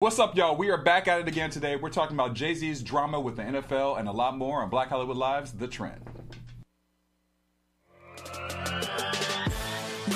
[0.00, 0.54] What's up, y'all?
[0.54, 1.74] We are back at it again today.
[1.74, 4.90] We're talking about Jay Z's drama with the NFL and a lot more on Black
[4.90, 6.00] Hollywood Live's The Trend.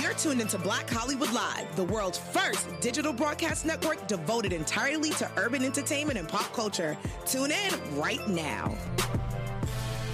[0.01, 5.29] You're tuned into Black Hollywood Live, the world's first digital broadcast network devoted entirely to
[5.37, 6.97] urban entertainment and pop culture.
[7.27, 8.79] Tune in right now.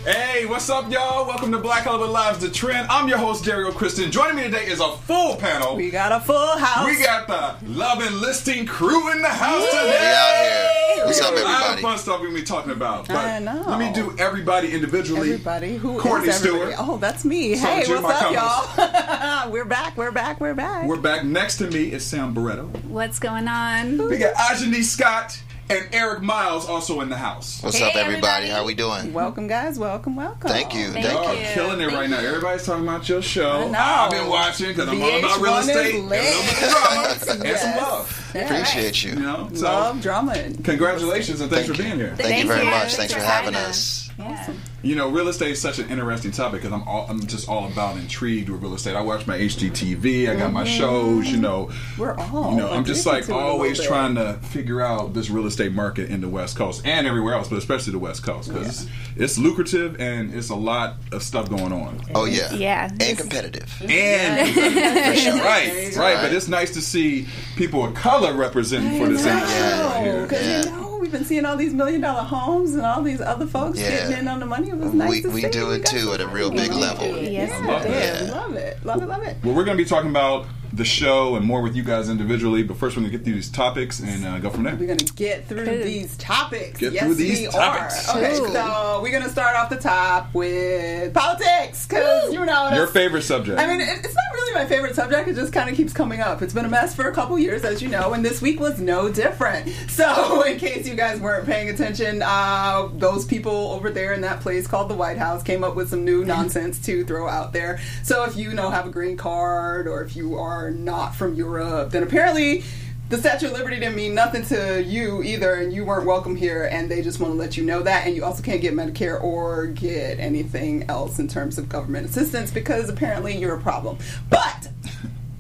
[0.09, 1.27] Hey, what's up, y'all?
[1.27, 2.89] Welcome to Black Hollywood Live's The Trend.
[2.89, 4.11] I'm your host, Dario Kristen.
[4.11, 5.77] Joining me today is a full panel.
[5.77, 6.87] We got a full house.
[6.87, 9.69] We got the Love and Listing crew in the house Yay!
[9.69, 9.91] today.
[9.91, 11.05] We out here.
[11.05, 11.83] What's up, got a lot of everybody?
[11.83, 13.07] fun stuff we're gonna be talking about.
[13.07, 13.63] But I know.
[13.67, 15.33] Let me do everybody individually.
[15.33, 16.73] Everybody who is Courtney everybody?
[16.73, 16.75] Stewart.
[16.79, 17.57] Oh, that's me.
[17.57, 19.51] So, hey, you're what's my up, y'all?
[19.53, 19.95] we're back.
[19.99, 20.41] We're back.
[20.41, 20.87] We're back.
[20.87, 21.27] We're back.
[21.27, 22.83] Next to me is Sam Barretto.
[22.85, 24.09] What's going on?
[24.09, 25.39] We got Ajani Scott
[25.71, 27.63] and Eric Miles also in the house.
[27.63, 28.47] What's Hey, up, everybody?
[28.47, 28.49] everybody.
[28.49, 29.13] How we doing?
[29.13, 29.79] welcome, guys.
[29.79, 30.51] Welcome, welcome.
[30.51, 30.89] Thank you.
[30.91, 31.41] Thank Thank Y'all you.
[31.41, 31.47] you.
[31.55, 32.19] killing it Thank right now.
[32.21, 33.51] Everybody's talking about your show.
[33.51, 33.79] I know.
[33.79, 36.23] I've been watching because I'm all about real estate and a lit.
[36.25, 38.28] little bit of drama and some love.
[38.35, 38.45] Yeah.
[38.45, 39.11] Appreciate you.
[39.11, 42.15] You know, so Love, drama, congratulations and thanks Thank for being here.
[42.17, 42.71] Thank, Thank you very you.
[42.71, 42.95] much.
[42.95, 44.11] Thanks Thanks for for having having us.
[44.21, 44.61] awesome.
[44.81, 47.67] You know, real estate is such an interesting topic because I'm all, I'm just all
[47.67, 48.95] about intrigued with real estate.
[48.95, 50.79] I watch my HGTV, I got my mm-hmm.
[50.79, 51.29] shows.
[51.29, 52.53] You know, We're all.
[52.53, 55.47] you know, I'm just like to it a always trying to figure out this real
[55.47, 58.89] estate market in the West Coast and everywhere else, but especially the West Coast because
[59.17, 62.01] it's lucrative and it's a lot of stuff going on.
[62.15, 62.53] Oh yeah.
[62.53, 62.89] Yeah.
[63.01, 63.83] And competitive.
[63.83, 65.35] And For sure.
[65.35, 70.03] right, right, but it's nice to see people of color representing for this industry right
[70.05, 70.23] here.
[70.23, 70.65] Because Yeah.
[70.65, 73.79] you know we've been seeing all these million dollar homes and all these other folks
[73.79, 73.91] Yeah.
[73.91, 74.69] getting in on the money.
[74.69, 75.51] It was nice We to we see.
[75.51, 77.07] do it too at a real big level.
[77.07, 79.37] Yes, Yeah, love yeah, love it, love it, love it.
[79.45, 80.47] Well, we're going to be talking about
[80.79, 83.35] the show and more with you guys individually, but first we're going to get through
[83.35, 84.77] these topics and uh, go from there.
[84.77, 85.79] We're gonna get through Cool.
[85.85, 86.79] these topics.
[86.81, 88.09] Get yes, through these we topics.
[88.09, 88.19] are.
[88.19, 88.49] Okay, Cool.
[88.53, 93.59] so we're gonna start off the top with politics because you know Your favorite subject.
[93.61, 95.29] I mean, it's not really my favorite subject.
[95.29, 96.43] It just kind of keeps coming up.
[96.43, 98.81] It's been a mess for a couple years, as you know, and this week was
[98.81, 99.69] no different.
[99.99, 104.41] So, in case you guys weren't paying attention, uh, those people over there in that
[104.41, 107.81] place called the White House came up with some new nonsense to throw out there.
[108.05, 111.91] So, if you know have a green card or if you are not from Europe,
[111.91, 112.65] then apparently.
[113.09, 116.69] The Statue of Liberty didn't mean nothing to you either, and you weren't welcome here,
[116.71, 118.07] and they just want to let you know that.
[118.07, 122.51] And you also can't get Medicare or get anything else in terms of government assistance
[122.51, 123.97] because apparently you're a problem.
[124.29, 124.69] But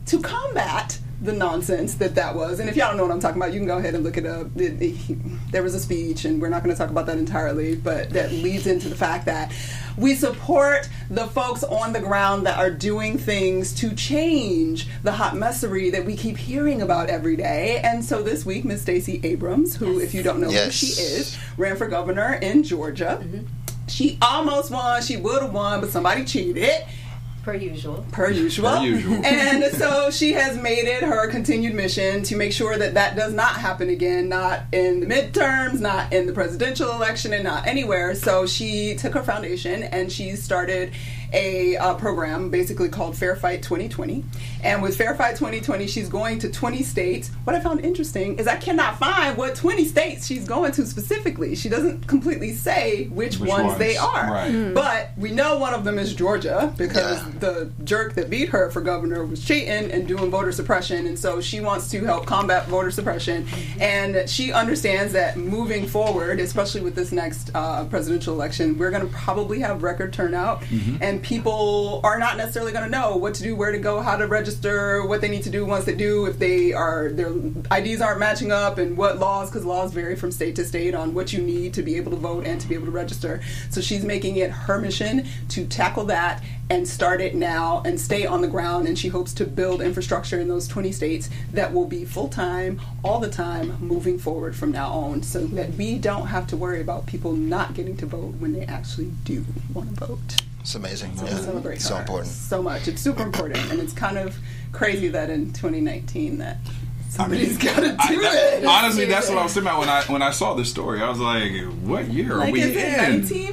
[0.07, 3.43] to combat the nonsense that that was, and if y'all don't know what I'm talking
[3.43, 4.47] about, you can go ahead and look it up.
[4.57, 7.75] It- it- there was a speech, and we're not going to talk about that entirely,
[7.75, 9.51] but that leads into the fact that
[9.97, 15.35] we support the folks on the ground that are doing things to change the hot
[15.35, 17.81] messery that we keep hearing about every day.
[17.83, 21.37] And so this week, Miss Stacey Abrams, who, if you don't know who she is,
[21.57, 23.19] ran for governor in Georgia.
[23.21, 23.47] Mm-hmm.
[23.89, 25.03] She almost won.
[25.03, 26.85] She would have won, but somebody cheated
[27.49, 28.05] Per usual.
[28.13, 28.69] per usual.
[28.69, 29.15] Per usual.
[29.25, 33.33] and so she has made it her continued mission to make sure that that does
[33.33, 38.15] not happen again, not in the midterms, not in the presidential election, and not anywhere.
[38.15, 40.93] So she took her foundation and she started
[41.33, 44.25] a uh, program basically called Fair Fight 2020.
[44.65, 47.31] And with Fair Fight 2020, she's going to 20 states.
[47.45, 51.55] What I found interesting is I cannot find what 20 states she's going to specifically.
[51.55, 54.31] She doesn't completely say which, Which ones, ones, they are.
[54.33, 54.73] right.
[54.75, 57.31] But we know one of them is Georgia because Yeah.
[57.41, 61.41] the jerk that beat her for governor was cheating and doing voter suppression, and so
[61.41, 63.47] she wants to help combat voter suppression.
[63.81, 69.07] And she understands that moving forward, especially with this next uh, presidential election, we're going
[69.07, 70.63] to probably have record turnout,
[71.01, 74.17] and people are not necessarily going to know what to do, where to go, how
[74.17, 77.33] to register, what they need to do once they do, if they are their
[77.77, 81.15] IDs aren't matching up, and what laws, because laws vary from state to state on
[81.15, 83.41] what you need to be able to vote and to be able to register.
[83.71, 88.27] So she's making it her mission to tackle that and start it now and stay
[88.27, 88.87] on the ground.
[88.87, 92.81] And she hopes to build infrastructure in those 20 states that will be full time,
[93.03, 96.81] all the time, moving forward from now on, so that we don't have to worry
[96.81, 100.43] about people not getting to vote when they actually do want to vote.
[100.61, 101.17] It's amazing.
[101.17, 101.41] So Yeah.
[101.41, 102.33] celebrate So important.
[102.33, 102.89] so much.
[102.89, 104.37] It's super important, and it's kind of
[104.73, 106.59] crazy that in 2019 that
[107.09, 108.65] somebody's got to do I- it.
[108.65, 111.03] honestly, that's what I was thinking about when I when I saw this story.
[111.03, 111.53] I was like,
[111.83, 112.99] "What year are Like, we is in?"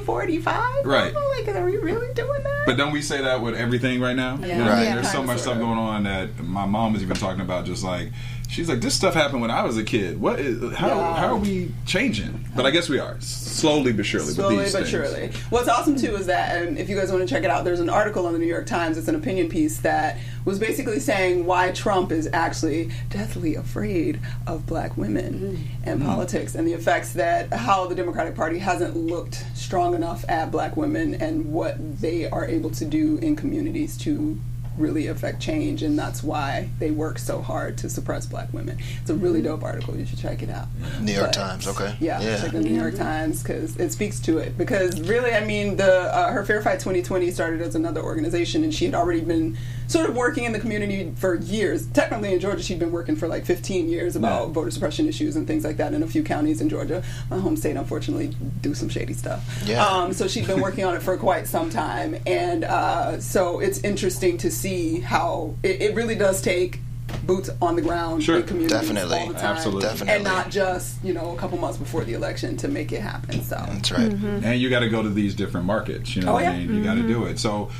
[0.00, 0.84] 1945?
[0.84, 1.14] Right.
[1.14, 2.62] Like, are we really doing that?
[2.66, 4.36] But don't we say that with everything right now?
[4.36, 4.84] You know I Right.
[4.86, 4.94] mean?
[4.96, 7.64] There's so much stuff going on that my mom was even talking about.
[7.64, 8.10] Just like
[8.48, 10.20] she's like, this stuff happened when I was a kid.
[10.20, 10.38] What?
[10.40, 10.88] Is, how?
[10.88, 11.14] Yeah.
[11.16, 12.44] How are we changing?
[12.54, 14.32] But I guess we are slowly but surely.
[14.32, 14.90] Slowly but, these but things.
[14.90, 15.30] surely.
[15.50, 17.80] What's awesome too is that um, if you guys want to check it out, there's
[17.80, 18.98] an article on the New York Times.
[18.98, 24.64] It's an opinion piece that was basically saying why Trump is actually deathly afraid of
[24.64, 25.90] black women mm-hmm.
[25.90, 30.50] and politics and the effects that how the Democratic Party hasn't looked strong enough at
[30.50, 34.38] black women and what they are able to do in communities to
[34.78, 38.78] really affect change, and that's why they work so hard to suppress black women.
[39.00, 39.48] It's a really mm-hmm.
[39.48, 39.96] dope article.
[39.96, 40.68] You should check it out.
[41.00, 41.96] New York But- Times, okay.
[42.00, 42.40] Yeah, Yeah.
[42.40, 43.02] check the New York mm-hmm.
[43.02, 44.56] Times because it speaks to it.
[44.58, 48.74] Because really, I mean, the uh, her Fair Fight 2020 started as another organization, and
[48.74, 49.56] she had already been
[49.88, 51.86] sort of working in the community for years.
[51.86, 54.52] Technically, in Georgia, she'd been working for like 15 years about Yeah.
[54.52, 57.02] voter suppression issues and things like that in a few counties in Georgia.
[57.30, 59.62] My home state, unfortunately, do some shady stuff.
[59.66, 59.84] Yeah.
[59.86, 63.78] Um, so she'd been working on it for quite some time, and uh, so it's
[63.80, 66.80] interesting to see how it, it really does take
[67.24, 68.38] boots on the ground Sure.
[68.38, 69.18] in communities Definitely.
[69.18, 69.82] all the time, Absolutely.
[69.82, 70.14] Definitely.
[70.14, 73.42] and not just you know a couple months before the election to make it happen.
[73.44, 74.10] So That's right.
[74.12, 76.16] and you got to go to these different markets.
[76.16, 76.50] You know Oh, what yeah.
[76.50, 76.74] I mean?
[76.74, 77.38] You got to do it.
[77.38, 77.70] So,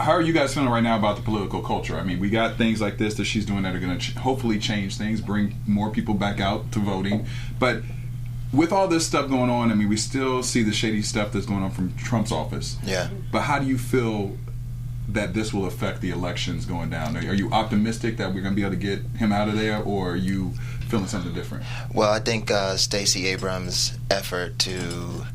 [0.00, 1.96] how are you guys feeling right now about the political culture?
[1.96, 4.14] I mean, we got things like this that she's doing that are going to ch-
[4.14, 7.26] hopefully change things, bring more people back out to voting.
[7.58, 7.82] But
[8.52, 11.46] with all this stuff going on, I mean, we still see the shady stuff that's
[11.46, 12.76] going on from Trump's office.
[12.84, 13.08] Yeah.
[13.30, 14.36] But how do you feel
[15.08, 17.16] that this will affect the elections going down?
[17.16, 19.82] Are you optimistic that we're going to be able to get him out of there,
[19.82, 20.52] or are you
[20.88, 21.64] feeling something different?
[21.92, 25.26] Well, I think uh, Stacey Abrams' effort to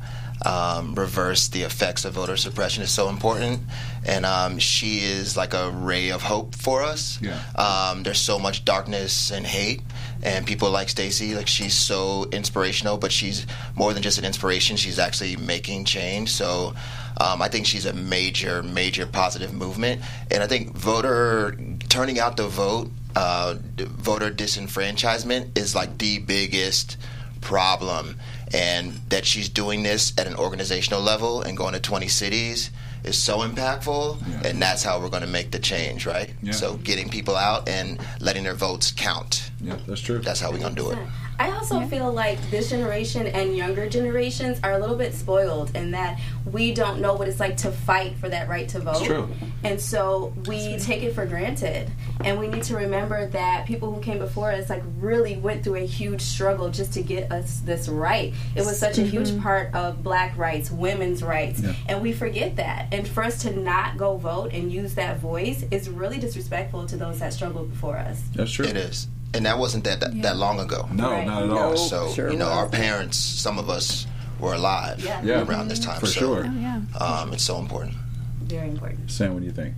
[0.45, 3.61] um, reverse the effects of voter suppression is so important,
[4.05, 7.19] and um, she is like a ray of hope for us.
[7.21, 7.41] Yeah.
[7.55, 9.81] Um, there's so much darkness and hate,
[10.21, 13.45] and people like Stacey, like she's so inspirational, but she's
[13.75, 14.77] more than just an inspiration.
[14.77, 16.31] She's actually making change.
[16.31, 16.73] So.
[17.19, 21.57] Um, I think she's a major, major positive movement, and I think voter
[21.89, 26.95] turning out to vote, uh, voter disenfranchisement is like the biggest
[27.41, 28.17] problem,
[28.53, 32.69] and that she's doing this at an organizational level and going to 20 cities
[33.03, 34.49] is so impactful, Yeah.
[34.49, 36.29] and that's how we're going to make the change, right?
[36.41, 36.51] Yeah.
[36.53, 39.51] So getting people out and letting their votes count.
[39.59, 40.19] Yeah, that's true.
[40.19, 40.99] That's how we're going to do it.
[41.39, 45.91] I also feel like this generation and younger generations are a little bit spoiled in
[45.91, 46.19] that
[46.51, 49.03] we don't know what it's like to fight for that right to vote.
[49.03, 49.29] true.
[49.63, 51.91] And so we take it for granted.
[52.23, 55.75] And we need to remember that people who came before us like really went through
[55.75, 58.33] a huge struggle just to get us this right.
[58.55, 59.09] It was such a mm-hmm.
[59.11, 61.73] huge part of black rights, women's rights, Yeah.
[61.87, 62.87] and we forget that.
[62.91, 66.97] And for us to not go vote and use that voice is really disrespectful to
[66.97, 68.21] those that struggled before us.
[68.33, 68.65] That's true.
[68.65, 69.07] It is.
[69.33, 70.87] And that wasn't that that, that long ago.
[70.91, 71.27] No, Right.
[71.27, 71.57] not at No.
[71.57, 71.77] all.
[71.77, 72.81] So, Sure you know, our wasn't.
[72.83, 74.07] parents, some of us
[74.39, 75.21] were alive Yeah.
[75.23, 75.43] Yeah.
[75.43, 75.99] around this time.
[75.99, 76.45] For so, sure.
[76.47, 76.81] Oh, yeah.
[76.99, 77.95] Um, it's so important.
[78.43, 79.11] Very important.
[79.11, 79.73] Sam, what do you think?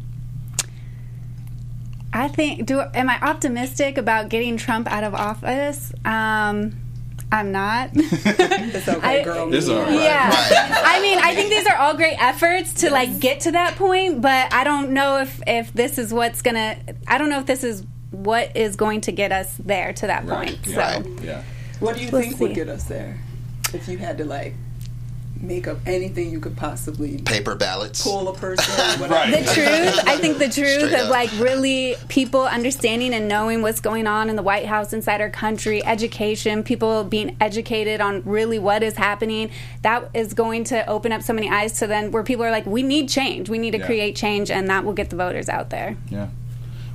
[2.12, 2.66] I think.
[2.66, 5.94] Do am I optimistic about getting Trump out of office?
[6.06, 6.74] Um,
[7.32, 7.92] I'm not.
[7.94, 9.54] it's okay, I- girl.
[9.54, 9.94] It's all right.
[9.94, 10.30] Yeah.
[10.30, 10.82] Right.
[10.86, 14.22] I mean, I think these are all great efforts to like get to that point,
[14.22, 16.78] but I don't know if if this is what's gonna.
[17.08, 20.26] I don't know if this is what is going to get us there to that
[20.26, 20.48] Right.
[20.50, 20.66] point.
[20.66, 20.72] So.
[20.72, 20.96] Yeah.
[20.98, 21.06] Right.
[21.24, 21.44] Yeah.
[21.80, 23.18] What do you We'll think would get us there?
[23.74, 24.54] If you had to like
[25.42, 28.04] make up anything you could possibly Paper ballots.
[28.04, 28.76] pull a person
[29.10, 29.32] right.
[29.32, 31.10] the truth i think the truth Straight of up.
[31.10, 35.30] like really people understanding and knowing what's going on in the white house inside our
[35.30, 39.50] country education people being educated on really what is happening
[39.82, 42.66] that is going to open up so many eyes to then where people are like
[42.66, 43.86] we need change we need to Yeah.
[43.86, 46.28] create change and that will get the voters out there Yeah.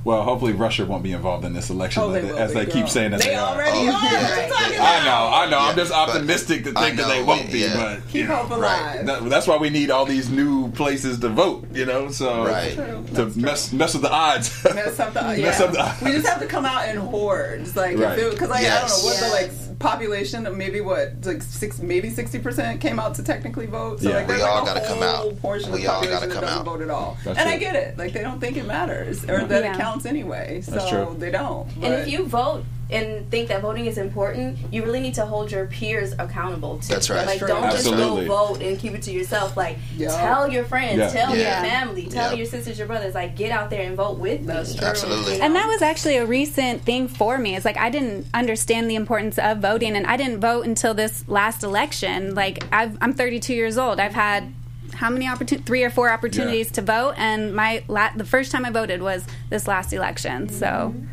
[0.05, 2.59] Well, hopefully Russia won't be involved in this election Oh, they as, will as be,
[2.59, 2.73] they girl.
[2.75, 3.55] keep saying that they, They are.
[3.55, 3.85] already Oh, are.
[3.89, 4.29] yeah.
[4.37, 4.79] What you talking Yeah.
[4.79, 5.01] about?
[5.01, 5.59] I know, I know.
[5.69, 7.75] I'm just optimistic to I think that they won't we- be, yeah.
[7.75, 9.05] but Keep know, hope alive.
[9.07, 11.65] that, that's why we need all these new places to vote.
[11.73, 12.75] You know, so Right.
[13.15, 14.63] To mess mess with the odds.
[14.63, 15.37] Mess up the, yeah.
[15.45, 18.15] Mess up the we just have to come out in hordes, like Right.
[18.15, 22.09] because like, I don't know what the like population of maybe what like six maybe
[22.09, 23.99] sixty percent came out to technically vote.
[24.01, 24.15] So Yeah.
[24.17, 25.41] like We all like gotta come out.
[25.41, 26.65] portion We of the all gotta come doesn't out.
[26.65, 27.17] vote at all.
[27.23, 29.73] That's and I get it, like they don't think it matters or that Yeah.
[29.75, 30.61] it counts anyway.
[30.61, 31.15] So That's true.
[31.19, 31.67] they don't.
[31.81, 35.51] And if you vote and think that voting is important, you really need to hold
[35.51, 36.93] your peers accountable too.
[36.93, 37.25] That's right.
[37.25, 37.71] Like, That's don't true.
[37.71, 39.57] just go vote and keep it to yourself.
[39.57, 40.09] Like, Yeah.
[40.15, 41.07] tell your friends, Yeah.
[41.09, 41.61] tell Yeah.
[41.61, 42.37] your family, tell Yeah.
[42.37, 43.15] your sisters, your brothers.
[43.15, 44.79] Like, get out there and vote with That's me.
[44.79, 44.87] true.
[44.87, 45.33] Absolutely.
[45.33, 45.45] You know?
[45.45, 47.55] And that was actually a recent thing for me.
[47.55, 51.23] It's like I didn't understand the importance of voting, and I didn't vote until this
[51.27, 52.35] last election.
[52.35, 53.99] Like I've, I'm 32 years old.
[53.99, 54.53] I've had
[54.93, 55.65] how many opportunities?
[55.65, 56.73] Three or four opportunities Yeah.
[56.73, 60.47] to vote, and my la- the first time I voted was this last election.
[60.49, 61.05] So mm-hmm.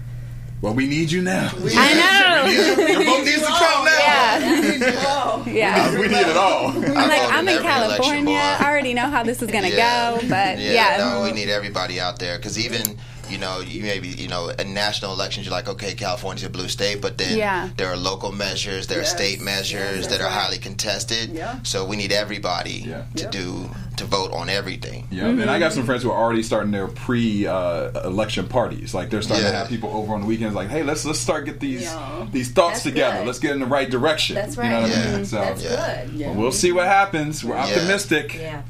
[0.62, 1.50] Well, we need you now.
[1.52, 2.87] I know.
[2.87, 3.99] Your vote needs to count now.
[3.99, 5.88] Yeah, yeah.
[5.90, 6.69] Uh, we need it all.
[6.71, 8.38] I'm like I'm in California.
[8.38, 10.12] I already know how this is gonna Yeah.
[10.21, 10.97] go, but yeah.
[10.99, 12.97] no, we need everybody out there because even
[13.33, 16.69] you know you maybe you know in national elections you're like okay California's a blue
[16.69, 17.69] state, but then Yeah.
[17.79, 20.33] there are local measures, there are state measures Yes, that are right.
[20.43, 21.31] highly contested.
[21.31, 21.57] Yeah.
[21.62, 23.03] So we need everybody Yeah.
[23.17, 23.31] to Yep.
[23.33, 25.07] do to vote on everything.
[25.11, 28.95] Yeah, and I got some friends who are already starting their pre-election uh, parties.
[28.95, 30.55] Like they're starting to have people over on the weekends.
[30.55, 32.27] Like, hey, let's let's start get these Yeah.
[32.33, 33.19] these thoughts That's together.
[33.19, 33.27] good.
[33.27, 34.35] Let's get in the right direction.
[34.37, 34.83] That's You know right.
[34.83, 35.17] what I Yeah.
[35.17, 35.25] mean?
[35.27, 36.05] So That's Yeah.
[36.05, 36.15] good.
[36.15, 36.31] Yeah.
[36.33, 37.45] we'll see what happens.
[37.45, 37.65] We're Yeah.
[37.65, 38.35] optimistic.
[38.41, 38.62] Yeah.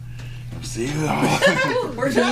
[0.63, 1.97] See, We're trying.
[1.97, 2.31] we're trying.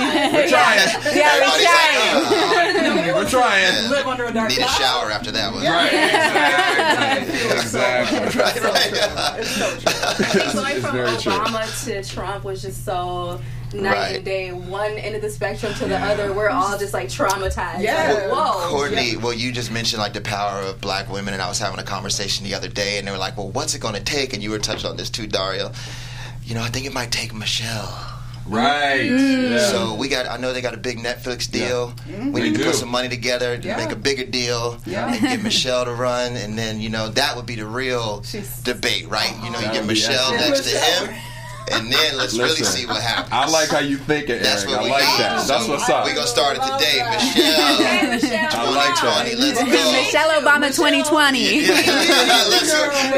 [0.49, 3.11] Yeah, we're Everybody's like, trying.
[3.11, 3.91] uh, We're trying.
[3.91, 5.63] Live under a dark need a shower after that one.
[5.63, 5.91] Right.
[7.61, 8.17] Exactly.
[8.19, 8.61] exactly.
[8.61, 9.39] Right, right.
[9.39, 9.81] It's so true.
[9.85, 11.31] I think going It's from very true.
[11.33, 13.39] Obama to Trump was just so
[13.73, 14.15] night Right.
[14.17, 14.51] and day.
[14.51, 17.81] One end of the spectrum to the other, we're all just like traumatized.
[17.83, 18.11] Yeah.
[18.13, 18.69] Like, whoa.
[18.69, 21.79] Courtney, well, you just mentioned like the power of black women, and I was having
[21.79, 24.33] a conversation the other day, and they were like, "Well, what's it going to take?"
[24.33, 25.71] And you were touching on this too, Dario.
[26.43, 28.10] You know, I think it might take Michelle.
[28.51, 29.09] Right.
[29.09, 29.51] Mm.
[29.51, 29.67] Yeah.
[29.69, 30.27] So we got.
[30.27, 31.89] I know they got a big Netflix deal.
[31.91, 32.31] Mm-hmm.
[32.31, 32.65] We They need to do.
[32.69, 33.77] put some money together to Yeah.
[33.77, 35.11] make a bigger deal Yeah.
[35.13, 38.61] and get Michelle to run, and then you know that would be the real She's-
[38.61, 39.33] debate, right?
[39.43, 41.15] You know, you oh, get Michelle next to him,
[41.71, 43.29] and then let's really see what happens.
[43.31, 44.71] I like how you think it, That's Eric.
[44.75, 45.41] what I we like that.
[45.41, 46.05] So That's what's up.
[46.05, 47.19] We gonna start it today, Love
[47.79, 48.09] that.
[48.11, 48.41] Michelle.
[48.41, 49.27] Michelle, I like that.
[49.29, 49.91] 2020, let's go.
[49.91, 51.67] Michelle Obama 2020.
[51.67, 52.71] Let's.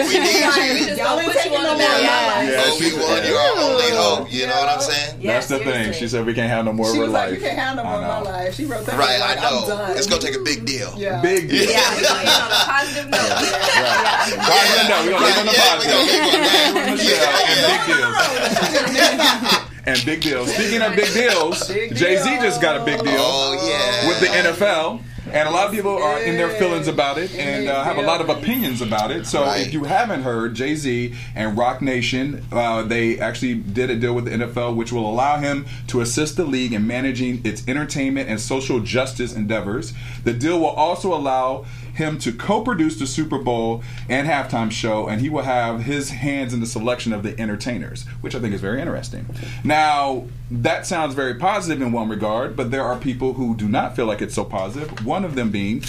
[0.04, 0.96] We need you.
[0.98, 1.98] Y'all don't ain't put taking you on no the more map.
[1.98, 2.34] of my Yeah.
[2.34, 2.68] life.
[2.68, 3.20] Oh, we won.
[3.26, 4.32] You're our only hope.
[4.34, 5.18] You know what I'm saying?
[5.22, 5.94] Yeah, That's the thing.
[5.94, 7.32] She said we can't have no more of her was life.
[7.32, 8.56] like, you can't have no more of I my life.
[8.56, 8.98] She wrote that.
[8.98, 9.94] Right, I know.
[9.96, 10.94] It's gonna take a big deal.
[10.98, 11.22] Yeah.
[11.22, 11.70] Big deal.
[11.70, 13.24] Yeah, we're gonna end on a positive note.
[13.24, 14.38] Right.
[14.44, 15.04] Positive note.
[15.06, 16.14] We're gonna leave on the Yeah, we gonna positive.
[16.14, 16.92] leave on that.
[16.94, 18.33] Michelle and big deals.
[19.86, 20.54] and big deals.
[20.54, 24.08] Speaking of big deals, Big Jay Z just got a big deal Oh yeah.
[24.08, 25.02] with the NFL.
[25.32, 28.02] And a lot of people are in their feelings about it and uh, have a
[28.02, 29.26] lot of opinions about it.
[29.26, 29.66] So Right.
[29.66, 34.14] if you haven't heard, Jay Z and Roc Nation, uh, they actually did a deal
[34.14, 38.30] with the NFL, which will allow him to assist the league in managing its entertainment
[38.30, 39.94] and social justice endeavors.
[40.26, 45.22] The deal will also allow him to co-produce the Super Bowl and halftime show, and
[45.22, 48.62] he will have his hands in the selection of the entertainers, which I think is
[48.62, 49.28] very interesting.
[49.64, 53.96] Now, that sounds very positive in one regard, but there are people who do not
[53.96, 55.06] feel like it's so positive.
[55.06, 55.84] One of them being,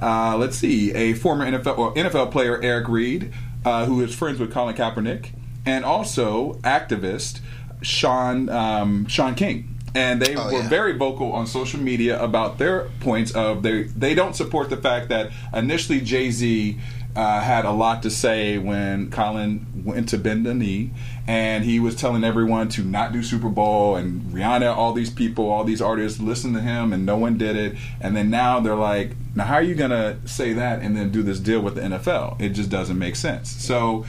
[0.00, 3.32] uh, let's see, a former NFL or NFL player Eric Reid,
[3.64, 5.30] uh, who is friends with Colin Kaepernick,
[5.66, 7.40] and also activist
[7.82, 9.69] Shaun um, Shaun King.
[9.94, 10.68] And they Oh, were yeah.
[10.68, 15.08] very vocal on social media about their points of they they don't support the fact
[15.08, 16.78] that initially Jay Z
[17.16, 20.90] uh, had a lot to say when Colin went to bend the knee,
[21.26, 25.50] and he was telling everyone to not do Super Bowl and Rihanna, all these people,
[25.50, 27.74] all these artists listen to him, and no one did it.
[28.00, 31.24] And then now they're like, now how are you gonna say that and then do
[31.24, 32.40] this deal with the NFL?
[32.40, 33.50] It just doesn't make sense.
[33.50, 34.04] So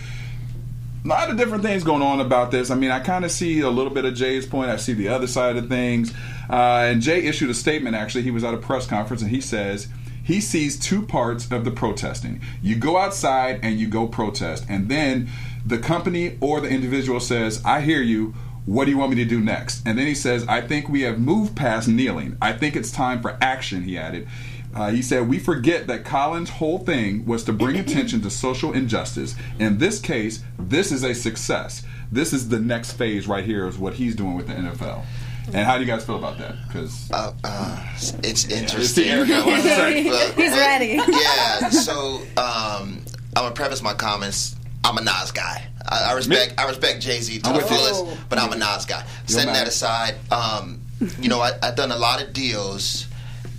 [1.04, 2.70] a lot of different things going on about this.
[2.70, 4.70] I mean, I kind of see a little bit of Jay's point.
[4.70, 6.14] I see the other side of things.
[6.50, 7.96] Uh, and Jay issued a statement.
[7.96, 9.88] Actually, he was at a press conference, and he says
[10.24, 12.42] he sees two parts of the protesting.
[12.62, 15.30] You go outside and you go protest, and then
[15.66, 18.34] the company or the individual says, "I hear you."
[18.68, 19.82] What do you want me to do next?
[19.88, 22.38] And then he says, I think we have moved past kneeling.
[22.40, 24.28] I think it's time for action, he added.
[24.74, 28.74] Uh, he said, We forget that Colin's whole thing was to bring attention to social
[28.74, 29.36] injustice.
[29.60, 31.84] In this case, this is a success.
[32.12, 35.04] This is the next phase right here, is what he's doing with the NFL.
[35.48, 36.56] And how do you guys feel about that?
[36.68, 37.86] Because Uh, uh,
[38.24, 39.06] it's interesting.
[39.10, 40.10] Eric got one to say.
[40.10, 41.00] But- He's but- ready.
[41.08, 41.70] Yeah.
[41.70, 43.02] So um,
[43.36, 44.56] I'm gonna preface my comments.
[44.84, 45.68] I'm a Nas guy.
[45.88, 48.86] I, I respect I respect Jay Z to I'm the fullest, but I'm a Nas
[48.86, 49.04] guy.
[49.26, 49.58] Setting Nas.
[49.58, 50.80] that aside, um,
[51.20, 53.08] you know I, I've done a lot of deals,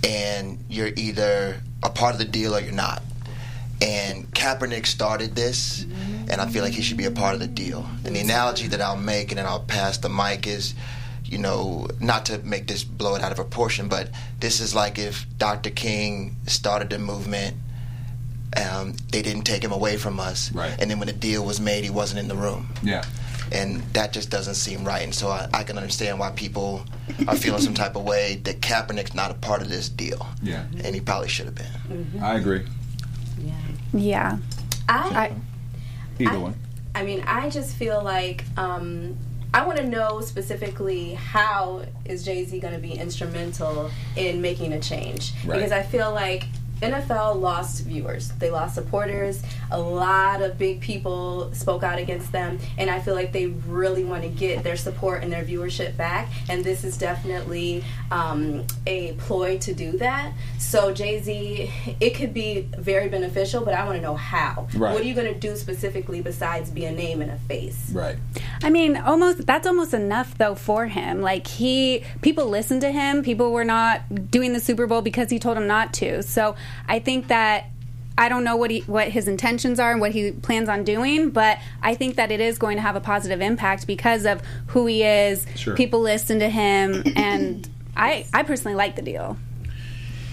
[0.03, 3.01] and you're either a part of the deal or you're not.
[3.81, 5.83] And Kaepernick started this,
[6.29, 7.85] and I feel like he should be a part of the deal.
[8.05, 10.73] And the analogy that I'll make, and then I'll pass the mic, is,
[11.25, 14.97] you know, not to make this blow it out of proportion, but this is like
[14.99, 15.69] if Dr.
[15.69, 17.57] King started the movement,
[18.55, 20.73] um, they didn't take him away from us, Right.
[20.79, 23.03] and then when the deal was made, he wasn't in the room yeah.
[23.53, 25.03] And that just doesn't seem right.
[25.03, 26.83] And so I, I can understand why people
[27.27, 30.65] are feeling some type of way that Kaepernick's not a part of this deal, Yeah.
[30.83, 32.19] and he probably should have been.
[32.21, 32.65] I agree.
[33.39, 33.53] Yeah.
[33.93, 34.37] Yeah.
[34.89, 35.31] I,
[36.19, 36.55] Either I- one.
[36.95, 39.17] I mean, I just feel like um,
[39.53, 44.73] I want to know specifically how is Jay Z going to be instrumental in making
[44.73, 45.55] a change Right.
[45.55, 46.43] because I feel like
[46.81, 49.41] NFL lost viewers, they lost supporters.
[49.71, 54.03] A lot of big people spoke out against them, and I feel like they really
[54.03, 56.29] want to get their support and their viewership back.
[56.49, 60.33] And this is definitely um, a ploy to do that.
[60.57, 64.67] So Jay Z, it could be very beneficial, but I want to know how.
[64.75, 64.93] Right.
[64.93, 67.91] What are you going to do specifically besides be a name and a face?
[67.91, 68.17] Right.
[68.63, 71.21] I mean, almost that's almost enough though for him.
[71.21, 73.23] Like he people listened to him.
[73.23, 76.23] People were not doing the Super Bowl because he told them not to.
[76.23, 76.55] So
[76.87, 77.65] I think that
[78.17, 81.31] I don't know what he what his intentions are and what he plans on doing,
[81.31, 84.85] but I think that it is going to have a positive impact because of who
[84.85, 85.45] he is.
[85.55, 85.75] Sure.
[85.75, 89.37] People listen to him and I I personally like the deal.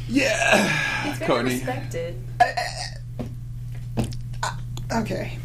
[0.09, 0.69] Yeah.
[1.05, 1.51] He's very Courtney.
[1.55, 2.21] respected.
[2.41, 2.45] Uh,
[3.23, 3.25] uh,
[4.43, 5.39] uh, okay.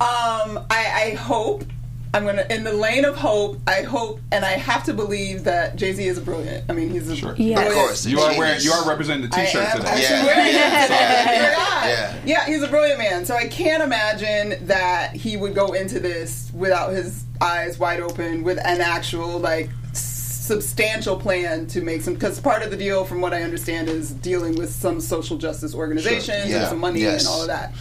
[0.00, 1.64] Um, I, I hope
[2.14, 3.58] I'm gonna in the lane of hope.
[3.66, 6.64] I hope and I have to believe that Jay Z is brilliant.
[6.68, 7.34] I mean, he's a Sure.
[7.38, 7.60] Yeah.
[7.62, 8.04] Of course.
[8.04, 8.60] You are wearing.
[8.60, 9.88] You are representing the T-shirt am today.
[9.88, 10.26] actually Yeah.
[10.26, 10.52] wearing it.
[11.82, 11.88] Yeah.
[11.88, 12.14] Yeah.
[12.24, 13.24] yeah, he's a brilliant man.
[13.24, 18.42] So I can't imagine that he would go into this without his eyes wide open
[18.44, 23.20] with an actual like substantial plan to make some because part of the deal from
[23.20, 26.58] what i understand is dealing with some social justice organizations Yeah.
[26.60, 27.20] and some money Yes.
[27.20, 27.72] and all of that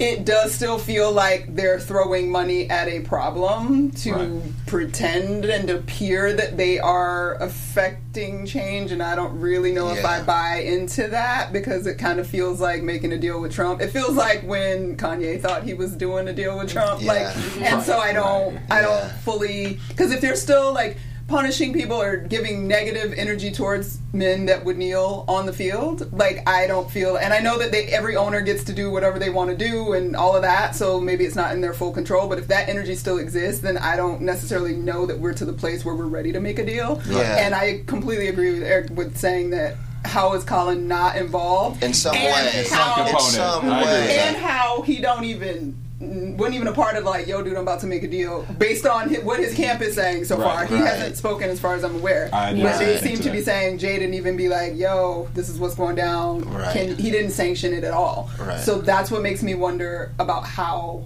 [0.00, 4.42] it does still feel like they're throwing money at a problem to Right.
[4.66, 10.20] pretend and appear that they are affecting change and i don't really know if i
[10.22, 13.88] buy into that because it kind of feels like making a deal with trump it
[13.90, 17.12] feels like when kanye thought he was doing a deal with trump Yeah.
[17.12, 19.08] like and so i don't i don't Yeah.
[19.18, 24.62] fully because if they're still like punishing people or giving negative energy towards men that
[24.64, 28.14] would kneel on the field like i don't feel and i know that they every
[28.14, 31.24] owner gets to do whatever they want to do and all of that so maybe
[31.24, 34.20] it's not in their full control but if that energy still exists then i don't
[34.20, 37.38] necessarily know that we're to the place where we're ready to make a deal Yeah.
[37.38, 41.94] and i completely agree with eric with saying that how is colin not involved In
[41.94, 42.60] some And way.
[42.60, 44.18] In some how- In some I agree with way.
[44.28, 47.78] and how he don't even wasn't even a part of like yo dude i'm about
[47.80, 50.76] to make a deal based on hi- what his camp is saying so Right, far
[50.76, 53.30] he hasn't spoken as far as i'm aware I didn't but they seem to to
[53.30, 56.72] be saying jay didn't even be like yo this is what's going down Right.
[56.72, 58.58] Can, he didn't sanction it at all Right.
[58.60, 61.04] so that's what makes me wonder about how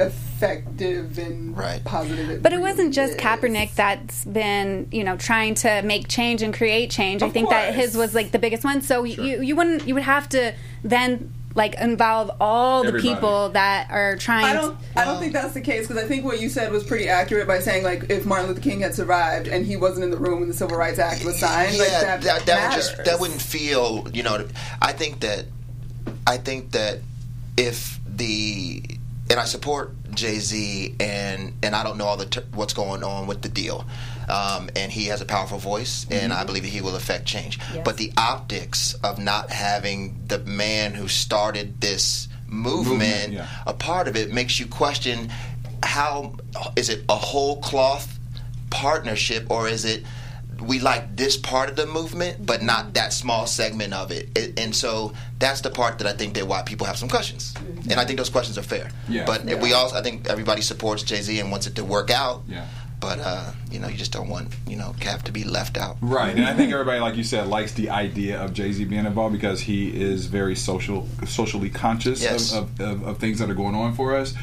[0.00, 1.82] effective and Right.
[1.84, 3.18] positive it But it really wasn't just is.
[3.20, 7.22] Kaepernick that's been, you know, trying to make change and create change.
[7.22, 8.82] I Of think that his was like the biggest one.
[8.82, 13.14] So you you wouldn't you would have to then like involve all the Everybody.
[13.14, 14.44] people that are trying.
[14.44, 14.76] I don't.
[14.96, 17.46] I don't think that's the case because I think what you said was pretty accurate
[17.46, 20.40] by saying like if Martin Luther King had survived and he wasn't in the room
[20.40, 23.06] when the Civil Rights Act was signed, like that, that, that would just matters.
[23.06, 24.08] that wouldn't feel.
[24.12, 24.46] You know,
[24.82, 25.46] I think that
[26.26, 27.00] I think that
[27.56, 28.82] if the
[29.30, 33.02] and I support Jay Z and and I don't know all the t- what's going
[33.04, 33.84] on with the deal.
[34.28, 37.58] Um, and he has a powerful voice, and I believe he will affect change.
[37.84, 43.48] But the optics of not having the man who started this movement, Movement, yeah.
[43.66, 45.30] a part of it makes you question
[45.82, 46.36] how
[46.76, 48.18] is it a whole cloth
[48.70, 50.02] partnership or is it
[50.66, 54.58] we like this part of the movement but not that small segment of it, it
[54.58, 57.54] and so that's the part that I think that why people have some questions
[57.90, 59.24] and I think those questions are fair Yeah.
[59.26, 62.66] but we also I think everybody supports Jay-Z and wants it to work out Yeah.
[63.00, 65.96] but uh, you know you just don't want you know Cap to be left out
[66.00, 69.04] Right, and I think everybody, like you said, likes the idea of Jay Z being
[69.06, 72.52] involved because he is very social, socially conscious Yes.
[72.54, 74.34] of, of, of, of things that are going on for us.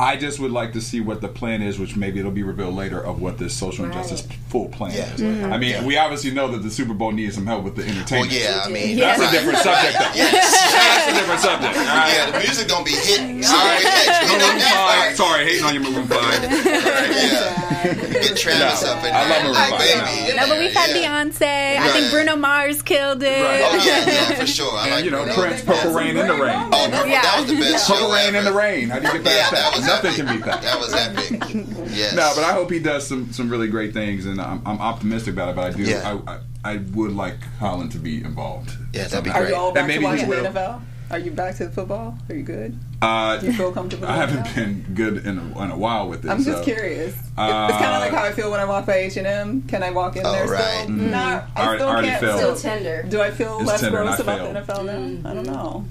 [0.00, 2.74] I just would like to see what the plan is, which maybe it'll be revealed
[2.76, 5.12] later of what this social injustice full plan Yeah.
[5.14, 5.20] is.
[5.20, 5.52] Mm-hmm.
[5.52, 5.84] I mean, Yeah.
[5.84, 8.30] we obviously know that the Super Bowl needs some help with the entertainment.
[8.30, 8.54] well entertainment.
[8.54, 9.98] yeah I mean that's a different subject.
[9.98, 10.10] Though.
[10.14, 10.54] yes.
[10.78, 11.76] That's a different subject.
[11.78, 12.12] All right.
[12.14, 15.16] yeah the music gonna be hitting sorry Maroon Five.
[15.16, 16.42] Sorry, hating on your Maroon Five.
[16.42, 20.58] yeah get Travis No, up in I there love Maroon like, five, baby, No, but
[20.58, 21.22] we've had yeah.
[21.24, 21.78] Beyonce.
[21.78, 23.42] I think Bruno Mars killed it.
[23.42, 23.62] Right.
[23.64, 24.72] Oh yeah, yeah, for sure.
[24.72, 25.40] I And like you know, Bruno.
[25.42, 26.58] Prince, Purple Rain in the Rain.
[26.72, 28.52] Oh, Purple, that was the best Purple Rain in the.
[28.52, 28.88] Rain.
[28.90, 29.76] How do you get Yeah, past that that?
[29.76, 30.26] was Nothing epic.
[30.26, 30.62] can beat that.
[30.62, 31.90] That was epic.
[31.96, 32.14] Yes.
[32.14, 35.34] No, but I hope he does some, some really great things, and I'm, I'm optimistic
[35.34, 35.56] about it.
[35.56, 36.20] But I do, Yeah.
[36.26, 36.38] I, I,
[36.74, 38.70] I would like Colin to be involved.
[38.92, 39.42] Yeah, that'd be great.
[39.44, 40.48] Are you all And back to maybe he watching the.
[40.50, 40.82] NFL?
[41.10, 42.18] Are you back to the football?
[42.28, 42.78] Are you good?
[43.00, 44.06] Uh, Do you feel comfortable?
[44.06, 44.54] I with haven't that?
[44.54, 46.30] been good in a, in a while with this.
[46.30, 46.52] I'm so.
[46.52, 47.16] just curious.
[47.38, 49.62] Uh, it's kind of like how I feel when I walk by H and M.
[49.62, 50.82] Can I walk in Oh, there right.
[50.82, 50.90] still?
[50.90, 51.46] Not.
[51.56, 52.20] I Already- still already can't.
[52.20, 52.36] failed.
[52.38, 53.02] Still Still, tender.
[53.08, 54.56] do I feel It's less tender, gross about failed.
[54.56, 54.84] the NFL
[55.22, 55.30] now?
[55.30, 55.84] I don't know.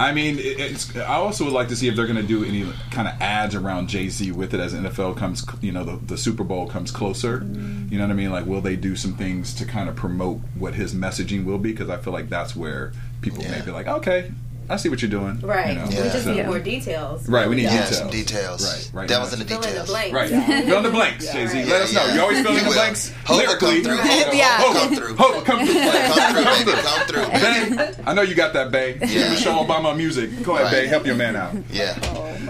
[0.00, 0.96] I mean, it's.
[0.96, 3.54] I also would like to see if they're going to do any kind of ads
[3.54, 5.44] around Jay Z with it as NFL comes.
[5.60, 7.40] You know, the, the Super Bowl comes closer.
[7.40, 7.92] Mm.
[7.92, 8.30] You know what I mean?
[8.30, 11.72] Like, will they do some things to kind of promote what his messaging will be?
[11.72, 14.32] Because I feel like that's where people may be like, okay,
[14.70, 15.40] I see what you're doing.
[15.40, 15.70] Right.
[15.74, 15.86] You know?
[15.86, 17.28] We just So- need more details.
[17.28, 17.98] Right, we need Yeah, details.
[17.98, 18.62] some details.
[18.64, 19.08] Right, right.
[19.08, 19.88] That now was in the Fill in the details.
[19.88, 20.12] blanks.
[20.14, 20.28] Right.
[20.64, 21.58] Fill in the blanks, Jay Z.
[21.58, 21.68] right.
[21.68, 22.06] Let us know.
[22.06, 23.82] Yeah, You always fill in the blanks Hope lyrically.
[23.82, 23.96] come through.
[23.98, 24.56] Hope, Yeah.
[24.58, 25.14] Hope will come through.
[25.16, 25.74] Hope, come through.
[25.74, 26.82] Come through, Come through.
[26.82, 27.76] Come through, baby.
[27.76, 28.96] Bey, I know you got that, Bey.
[29.00, 29.30] Yeah.
[29.30, 30.42] Michelle Obama music.
[30.44, 30.72] Go ahead, Right.
[30.72, 30.86] Bey.
[30.86, 31.52] Help your man out.
[31.72, 31.98] Yeah.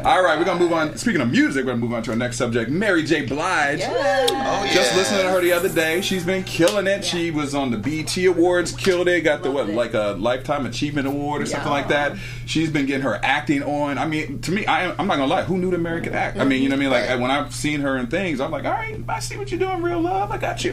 [0.04, 0.96] All right, we're gonna move on.
[0.96, 2.70] Speaking of music, we're gonna move on to our next subject.
[2.70, 3.22] Mary J.
[3.26, 3.80] Blige.
[3.82, 3.88] Oh
[4.32, 4.72] yeah.
[4.72, 6.00] Just listening to her the other day.
[6.00, 7.04] She's been killing it.
[7.04, 9.22] She was on the BT Awards, killed it.
[9.22, 12.09] Got the what, like a lifetime achievement award or something like that.
[12.46, 13.98] She's been getting her acting on.
[13.98, 15.42] I mean, to me, I am, I'm not gonna lie.
[15.42, 16.38] Who knew the American act?
[16.38, 16.90] I mean, you know what I mean?
[16.90, 17.18] Like Right.
[17.20, 19.82] when I've seen her in things, I'm like, all right, I see what you're doing,
[19.82, 20.30] real love.
[20.30, 20.72] I got you.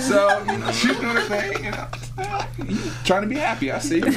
[0.00, 1.64] So you know, she's doing her thing.
[1.64, 1.86] You know.
[3.04, 4.00] Trying to be happy, I see.
[4.14, 4.16] Right,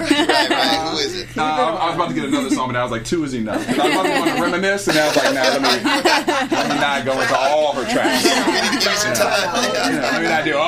[0.50, 0.90] right.
[0.92, 1.38] Who is it?
[1.38, 3.58] Uh, I was about to get another song, but I was like, two is enough.
[3.68, 5.84] I was about to want to reminisce, and I was like, nah, let me,
[6.56, 8.24] let me not go into all her tracks.
[8.24, 9.74] we need to give some time.
[9.74, 10.67] Yeah, let me not do all her tracks.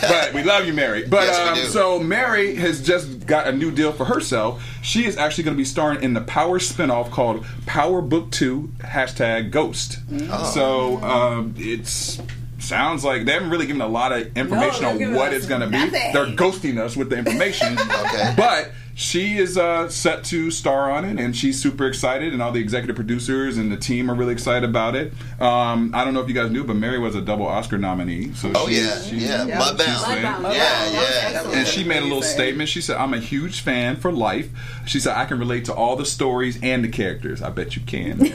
[0.00, 1.04] But we love you, Mary.
[1.06, 1.64] But Yes, we um, do.
[1.70, 4.62] so Mary has just got a new deal for herself.
[4.82, 8.70] She is actually going to be starring in the Power spinoff called Power Book Two
[8.80, 9.98] hashtag Ghost.
[10.30, 10.50] Oh.
[10.54, 12.20] So um, it's.
[12.60, 15.60] Sounds like they haven't really given a lot of information they're on what it's going
[15.60, 15.78] to be.
[15.78, 16.12] nothing.
[16.12, 17.78] They're ghosting us with the information.
[17.88, 18.34] Okay.
[18.36, 22.50] But she is uh, set to star on it, and she's super excited, and all
[22.50, 25.12] the executive producers and the team are really excited about it.
[25.40, 28.32] Um, I don't know if you guys knew, but Mary was a double Oscar nominee.
[28.34, 29.44] So Oh she's- yeah, she's- yeah.
[29.46, 29.60] Yeah.
[29.60, 29.78] Mudbound.
[29.84, 30.42] She's Mudbound.
[30.42, 31.46] Yeah, That yeah.
[31.46, 32.68] was and she made a little statement.
[32.68, 34.48] She said, "I'm a huge fan for life."
[34.86, 37.40] She said, "I can relate to all the stories and the characters.
[37.40, 38.18] I bet you can."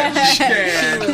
[0.00, 0.44] Bet you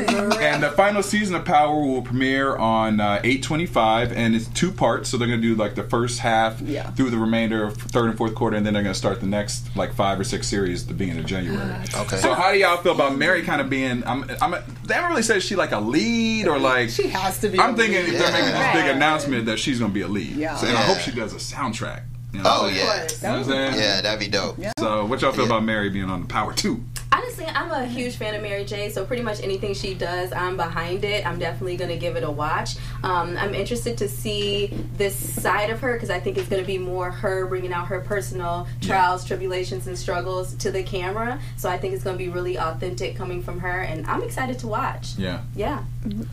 [0.07, 0.33] can.
[0.43, 5.09] And the final season of Power will premiere on uh, 8:25, and it's two parts.
[5.09, 6.91] So they're going to do like the first half Yeah.
[6.93, 9.27] through the remainder of third and fourth quarter, and then they're going to start the
[9.27, 11.59] next like five or six series at the beginning of January.
[11.95, 12.17] Ah, okay.
[12.17, 14.05] So how do y'all feel about Mary kind of being?
[14.07, 17.49] I'm, I'm, they haven't really said she like a lead or like She has to
[17.49, 18.15] be I'm a thinking lead.
[18.15, 20.37] if they're making this big announcement that she's going to be a lead.
[20.37, 20.55] Yeah.
[20.57, 22.03] So, and I hope she does a soundtrack.
[22.33, 22.83] You know Oh what I'm yeah.
[22.83, 23.75] You know what I'm saying?
[23.81, 24.59] Yeah, that'd be dope.
[24.59, 24.73] Yeah.
[24.79, 25.51] So what y'all feel Yeah.
[25.53, 26.85] about Mary being on the Power Two?
[27.17, 28.91] Honestly, I'm a huge fan of Mary J.
[28.91, 31.27] So pretty much anything she does, I'm behind it.
[31.27, 32.77] I'm definitely going to give it a watch.
[33.03, 36.67] Um, I'm interested to see this side of her because I think it's going to
[36.67, 41.41] be more her bringing out her personal trials, tribulations, and struggles to the camera.
[41.57, 44.59] So I think it's going to be really authentic coming from her, and I'm excited
[44.59, 45.17] to watch.
[45.17, 45.41] Yeah.
[45.55, 45.85] Yeah.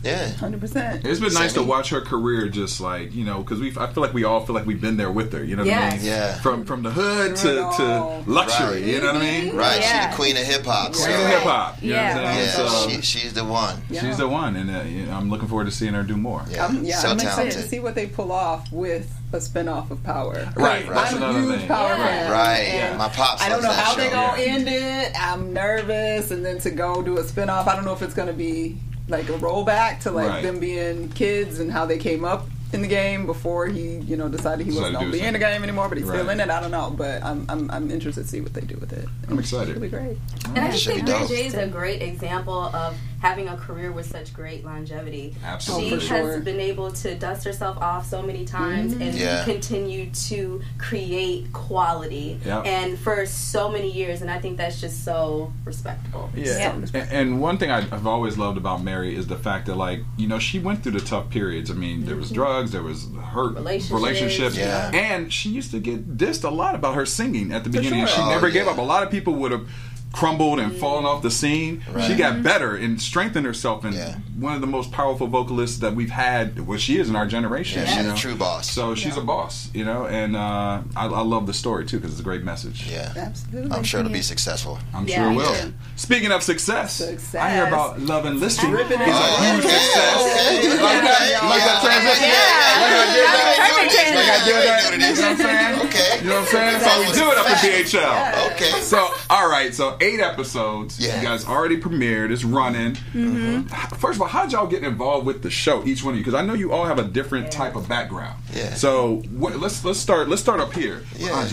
[0.04, 0.32] Yeah.
[0.34, 1.06] Hundred percent.
[1.06, 3.70] It's been nice to watch her career, just like you know, because we.
[3.78, 5.44] I feel like we all feel like we've been there with her.
[5.44, 6.06] You know what I mean?
[6.06, 6.40] Yeah.
[6.42, 8.82] From from the hood to, to luxury.
[8.82, 8.84] Right.
[8.84, 9.56] You know what I mean?
[9.56, 9.80] Right.
[9.80, 10.10] Yeah.
[10.10, 10.73] She's the queen of hip hop.
[10.94, 11.04] So.
[11.06, 11.78] Queen of hip hop.
[11.82, 12.14] Yeah.
[12.16, 12.46] know what I'm saying?
[12.48, 13.82] Yeah, So she, she's the one.
[13.90, 14.02] Yeah.
[14.02, 16.44] she's the one, and uh, you know, I'm looking forward to seeing her do more.
[16.50, 19.90] Yeah, I'm, yeah, so I'm excited to see what they pull off with a spinoff
[19.92, 20.34] of Power.
[20.56, 20.88] Right, right.
[20.88, 21.68] I'm that's a huge thing.
[21.68, 22.06] Power Yeah.
[22.08, 22.32] fan.
[22.32, 22.58] Right.
[22.70, 25.12] And My pops I don't know how they're gonna end it.
[25.20, 27.68] I'm nervous, and then to go do a spinoff.
[27.68, 28.78] I don't know if it's gonna be
[29.10, 30.44] like a rollback to like Right.
[30.44, 34.28] them being kids and how they came up in the game before he, you know,
[34.30, 36.50] decided he Decided wasn't gonna be in the game anymore, but he's still in it.
[36.50, 39.08] I don't know, but I'm I'm, I'm interested to see what they do with it.
[39.30, 39.70] I'm excited.
[39.70, 40.18] It'll be great.
[40.48, 41.30] And I just Should think be Mary dope.
[41.30, 45.34] J is a great example of having a career with such great longevity.
[45.46, 45.90] Absolutely.
[45.90, 46.32] She Oh, for sure.
[46.34, 49.46] has been able to dust herself off so many times and Yeah.
[49.46, 52.66] continue to create quality Yep.
[52.66, 56.30] and for so many years and I think that's just so respectable.
[56.36, 56.74] Yeah.
[56.74, 60.02] And, and one thing I- I've always loved about Mary is the fact that, like,
[60.18, 61.72] you know, she went through the tough periods.
[61.72, 62.36] I mean, there was mm-hmm.
[62.36, 63.92] drugs, there was hurt Relationships.
[63.94, 64.92] relationships, Yeah.
[64.94, 68.02] and she used to get dissed a lot about her singing at the beginning.
[68.02, 68.18] and sure.
[68.18, 68.78] She Oh, never gave up.
[68.78, 69.66] A lot of people would have
[70.14, 71.84] crumbled and fallen off the scene.
[72.08, 74.16] She got better and strengthened herself, and Yeah.
[74.40, 76.66] one of the most powerful vocalists that we've had.
[76.68, 77.82] Well, she is in our generation.
[77.82, 78.70] Yeah, she's you a true boss.
[78.70, 82.12] So she's a boss, you know, and uh, I, I love the story too because
[82.12, 82.86] it's a great message.
[82.90, 83.12] Yeah.
[83.18, 83.72] Absolutely.
[83.72, 84.78] I'm sure it'll be successful.
[84.94, 85.56] I'm Yeah, sure it will.
[85.56, 85.74] too.
[85.96, 87.36] Speaking of success, Success.
[87.36, 88.72] I hear about Love and Listing.
[88.72, 90.64] It's a huge success.
[90.64, 91.42] You like that?
[91.42, 92.30] You like that transition?
[92.30, 92.84] Yeah.
[92.84, 94.14] Like I did that?
[94.14, 94.82] Like that?
[94.88, 95.04] transition.
[95.04, 95.88] You know what I'm saying?
[95.88, 96.24] Okay.
[96.24, 96.74] You know what I'm saying?
[96.74, 98.52] That's how we do it up at BHL.
[98.54, 98.72] Okay.
[98.82, 99.74] So, all right.
[99.74, 101.00] So, eight episodes.
[101.00, 101.18] Yeah.
[101.18, 102.32] You guys already premiered.
[102.32, 102.96] It's running.
[103.14, 103.68] Mm-hmm.
[103.96, 105.86] First of all, how'd y'all get involved with the show?
[105.86, 108.42] Each one of you, because I know you all have a different type of background.
[108.54, 108.74] Yeah.
[108.74, 110.28] So, what, let's let's start.
[110.30, 111.04] Let's start up here.
[111.18, 111.48] Yeah.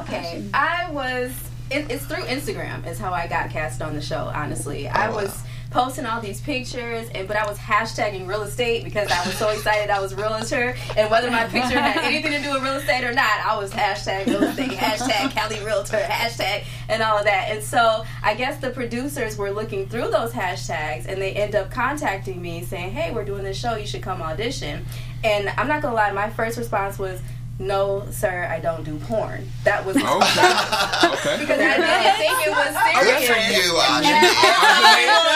[0.00, 1.32] Okay, I was.
[1.70, 4.30] It, it's through Instagram is how I got cast on the show.
[4.34, 5.32] Honestly, I oh, wow.
[5.74, 9.48] Posting all these pictures, and but I was hashtagging real estate because I was so
[9.48, 12.74] excited I was a realtor, and whether my picture had anything to do with real
[12.74, 17.24] estate or not, I was hashtag real estate, hashtag Cali realtor, hashtag, and all of
[17.24, 17.48] that.
[17.50, 21.72] And so I guess the producers were looking through those hashtags, and they end up
[21.72, 23.74] contacting me saying, "Hey, we're doing this show.
[23.74, 24.86] You should come audition."
[25.24, 27.20] And I'm not gonna lie, my first response was.
[27.58, 29.46] No, sir, I don't do porn.
[29.62, 30.04] That was Okay.
[30.10, 31.36] okay.
[31.38, 33.30] because I didn't think it was Good serious.
[33.30, 34.26] for you, Ajani.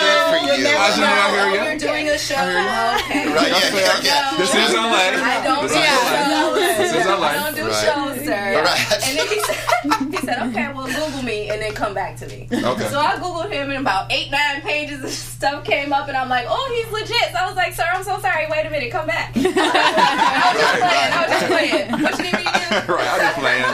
[0.02, 0.66] Good for you.
[0.66, 1.62] Ajani, I hear you.
[1.70, 2.34] you're doing a show.
[2.34, 3.22] Okay.
[3.28, 4.36] Right, That's yeah, yeah, yeah.
[4.36, 5.14] This is LA.
[5.14, 6.26] I don't This do is LA.
[6.26, 6.76] shows.
[6.78, 7.26] This is LA.
[7.28, 7.84] I don't do Right.
[7.86, 8.62] shows, sir.
[8.66, 9.06] Right.
[9.06, 12.26] And then he said, he said, okay, well, Google me and then come back to
[12.26, 12.48] me.
[12.52, 12.88] Okay.
[12.88, 16.28] So I Googled him and about eight, nine pages of stuff came up and I'm
[16.28, 17.30] like, oh, he's legit.
[17.30, 18.46] So I was like, sir, I'm so sorry.
[18.50, 18.90] Wait a minute.
[18.90, 19.32] Come back.
[19.36, 21.12] I was just playing.
[21.14, 22.02] I was just playing.
[22.02, 22.92] What you need me to do?
[22.92, 23.64] right, I'm just playing.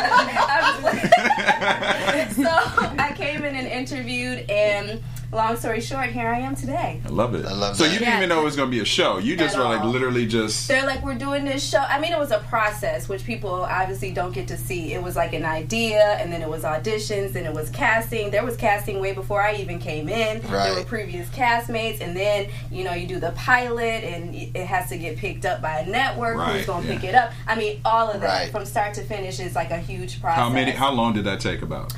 [0.53, 2.46] I was playing.
[2.46, 2.53] so
[2.98, 5.03] I came in and interviewed, and
[5.34, 7.00] long story short, here I am today.
[7.04, 7.44] I love it.
[7.46, 7.76] I love it.
[7.78, 7.92] so that.
[7.92, 8.16] you didn't Yeah.
[8.18, 9.18] even know it was going to be a show.
[9.18, 9.88] You just At were like all.
[9.90, 10.68] literally just.
[10.68, 11.78] They're like, we're doing this show.
[11.80, 14.92] I mean, it was a process, which people obviously don't get to see.
[14.94, 18.30] It was like an idea, and then it was auditions, then it was casting.
[18.30, 20.40] There was casting way before I even came in.
[20.42, 20.66] Right.
[20.70, 24.88] There were previous castmates, and then you know you do the pilot, and it has
[24.90, 26.36] to get picked up by a network.
[26.36, 26.94] Right, Who's gonna yeah.
[26.94, 27.32] pick it up?
[27.46, 28.50] I mean, all of that Right.
[28.52, 30.38] from start to finish is like a huge process.
[30.38, 30.70] How many?
[30.70, 31.92] How long did that take about?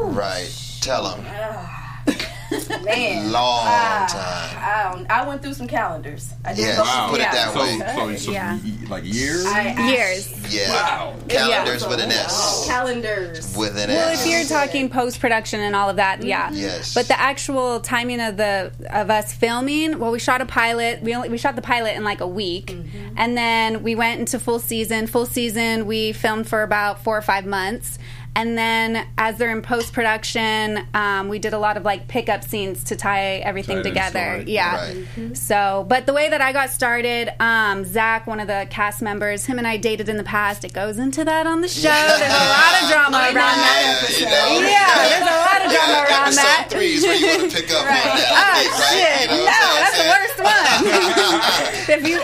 [0.00, 0.50] Right.
[0.80, 1.24] Tell them.
[2.84, 5.06] Man, Long Ah, time.
[5.10, 6.32] I, I went through some calendars.
[6.44, 7.08] I did Yes, Wow.
[7.10, 7.78] put it that So, way.
[7.78, 8.58] so, so Yeah.
[8.88, 9.44] like years.
[9.46, 10.54] I, I, Years.
[10.54, 10.70] Yeah.
[10.70, 11.14] Wow.
[11.28, 11.88] Calendars Yeah.
[11.88, 12.66] with an S.
[12.66, 13.56] Calendars.
[13.56, 14.24] With an Well, S.
[14.24, 16.50] if you're talking post production and all of that, yeah.
[16.52, 16.94] Yes.
[16.94, 21.02] But the actual timing of the of us filming, well, we shot a pilot.
[21.02, 22.76] We only we shot the pilot in like a week,
[23.16, 25.06] and then we went into full season.
[25.06, 27.98] Full season, we filmed for about four or five months.
[28.36, 32.44] And then, as they're in post production, um, we did a lot of like pickup
[32.44, 34.40] scenes to tie everything Tie together.
[34.42, 34.52] story.
[34.52, 34.92] Yeah.
[35.16, 35.34] Right.
[35.36, 39.46] So, but the way that I got started, um, Zach, one of the cast members,
[39.46, 40.64] him and I dated in the past.
[40.66, 41.88] It goes into that on the show.
[41.88, 44.04] There's a lot of drama around that.
[44.04, 44.68] Yeah, you know.
[44.68, 46.66] Yeah, there's a lot of drama Yeah, around that.
[46.68, 48.20] three is where you want to pick up on that.
[48.36, 48.68] Oh right?
[48.92, 49.32] shit!
[49.32, 51.96] You know no, that's the worst one.
[51.96, 52.20] if you.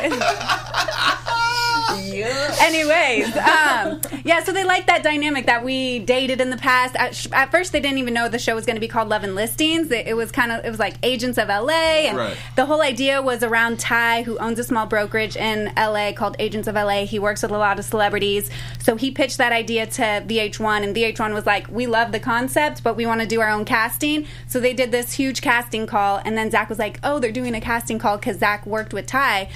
[2.61, 6.97] Anyways, um, yeah, so they like that dynamic that we dated in the past.
[6.97, 9.09] At, sh- at first, they didn't even know the show was going to be called
[9.09, 9.91] Love and Listings.
[9.91, 11.71] It, it was kind of it was like Agents of LA,
[12.09, 12.37] and Right.
[12.57, 16.69] the whole idea was around Ty, who owns a small brokerage in LA called Agents
[16.69, 17.05] of LA.
[17.05, 20.95] He works with a lot of celebrities, so he pitched that idea to VH1, and
[20.95, 24.27] VH1 was like, "We love the concept, but we want to do our own casting."
[24.47, 27.55] So they did this huge casting call, and then Zach was like, "Oh, they're doing
[27.55, 29.49] a casting call because Zach worked with Ty."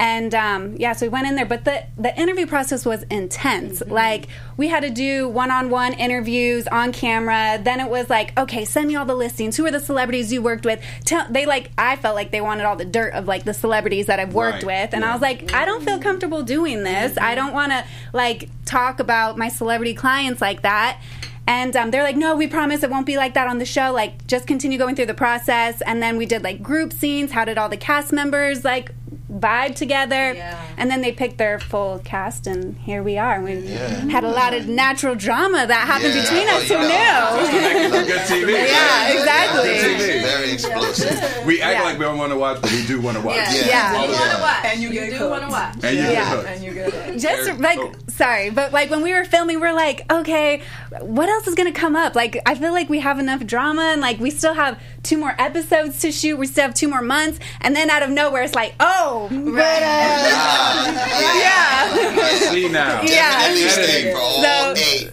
[0.00, 3.82] And um, yeah, so we went in there, but the the interview process was intense.
[3.84, 7.58] Like we had to do one on one interviews on camera.
[7.60, 9.56] Then it was like, okay, send me all the listings.
[9.56, 10.80] Who are the celebrities you worked with?
[11.04, 14.06] Tell they like I felt like they wanted all the dirt of like the celebrities
[14.06, 15.10] that I've worked Right, with, and yeah.
[15.10, 17.18] I was like, I don't feel comfortable doing this.
[17.18, 21.00] I don't want to like talk about my celebrity clients like that.
[21.48, 23.90] And um, they're like, no, we promise it won't be like that on the show.
[23.90, 25.80] Like, just continue going through the process.
[25.80, 27.32] And then we did like group scenes.
[27.32, 28.92] How did all the cast members like
[29.30, 30.34] vibe together?
[30.34, 30.60] Yeah.
[30.76, 33.40] And then they picked their full cast, and here we are.
[33.40, 33.88] We Yeah.
[34.08, 34.74] had a lot of mm-hmm.
[34.74, 36.70] natural drama that happened Yeah, between us.
[36.70, 37.98] Oh, who know.
[37.98, 38.06] knew?
[38.06, 38.48] Good TV.
[38.68, 39.68] Yeah, exactly.
[39.70, 40.22] Good TV.
[40.22, 41.46] Very explosive.
[41.46, 41.82] We act Yeah.
[41.84, 43.36] like we don't want to watch, but we do want to watch.
[43.36, 43.52] Yeah.
[43.52, 43.66] Yeah.
[43.66, 44.04] Yeah.
[44.04, 44.64] You want to watch.
[44.64, 45.74] And you get do want to watch.
[45.82, 46.12] And you Yeah.
[46.12, 46.48] get hooked.
[46.48, 47.18] And you get it.
[47.18, 47.92] just Very- like oh.
[48.08, 50.62] sorry but like when we were filming we're like okay
[51.00, 54.00] what else is gonna come up like i feel like we have enough drama and
[54.00, 57.38] like we still have two more episodes to shoot we still have two more months
[57.60, 61.08] and then out of nowhere it's like oh but, uh,
[61.40, 63.02] yeah See now.
[63.04, 63.46] Yeah.
[63.48, 65.10] And you stay for all So- eight.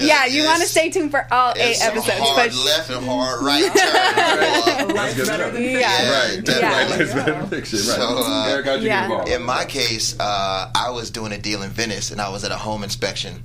[0.00, 3.04] Yeah you want to stay tuned for all eight It's episodes hard but left and
[3.06, 3.72] hard right turn.
[4.94, 5.58] That's good enough.
[5.58, 6.44] yeah Right.
[6.44, 6.72] That's Yeah.
[6.90, 6.98] right.
[6.98, 7.78] That's better than fiction.
[7.80, 7.96] Right.
[7.96, 9.24] So, uh, Eric, you Yeah.
[9.26, 12.50] In my case, uh, I was doing a deal in Venice, and I was at
[12.52, 13.42] a home inspection,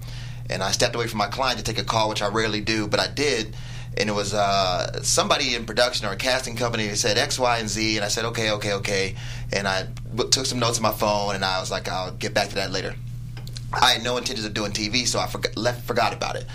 [0.49, 2.87] and I stepped away from my client to take a call, which I rarely do,
[2.87, 3.55] but I did.
[3.97, 7.57] And it was uh, somebody in production or a casting company that said X, Y,
[7.57, 9.15] and Z, and I said okay, okay, okay,
[9.51, 9.87] and I
[10.29, 12.71] took some notes on my phone, and I was like, I'll get back to that
[12.71, 12.93] later.
[13.73, 16.45] I had no intentions of doing TV, so I left, forgot about it.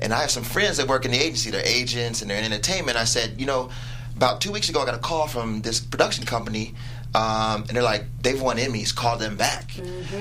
[0.00, 1.50] And I have some friends that work in the agency.
[1.50, 2.96] They're agents and they're in entertainment.
[2.96, 3.70] I said, you know,
[4.16, 6.74] about two weeks ago, I got a call from this production company,
[7.14, 8.94] um, and they're like, they've won Emmys.
[8.94, 9.70] Call them back.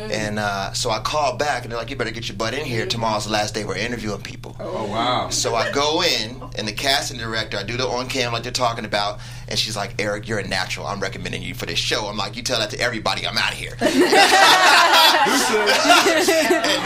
[0.09, 2.65] And uh, so I called back, and they're like, you better get your butt in
[2.65, 2.85] here.
[2.85, 4.55] Tomorrow's the last day we're interviewing people.
[4.59, 5.29] oh wow.
[5.29, 8.51] So I go in, and the casting director, I do the on cam like they're
[8.51, 9.19] talking about,
[9.49, 10.87] and she's like, Eric, you're a natural.
[10.87, 12.07] I'm recommending you for this show.
[12.07, 13.27] I'm like, you tell that to everybody.
[13.27, 13.75] I'm out of here.
[13.81, 13.91] and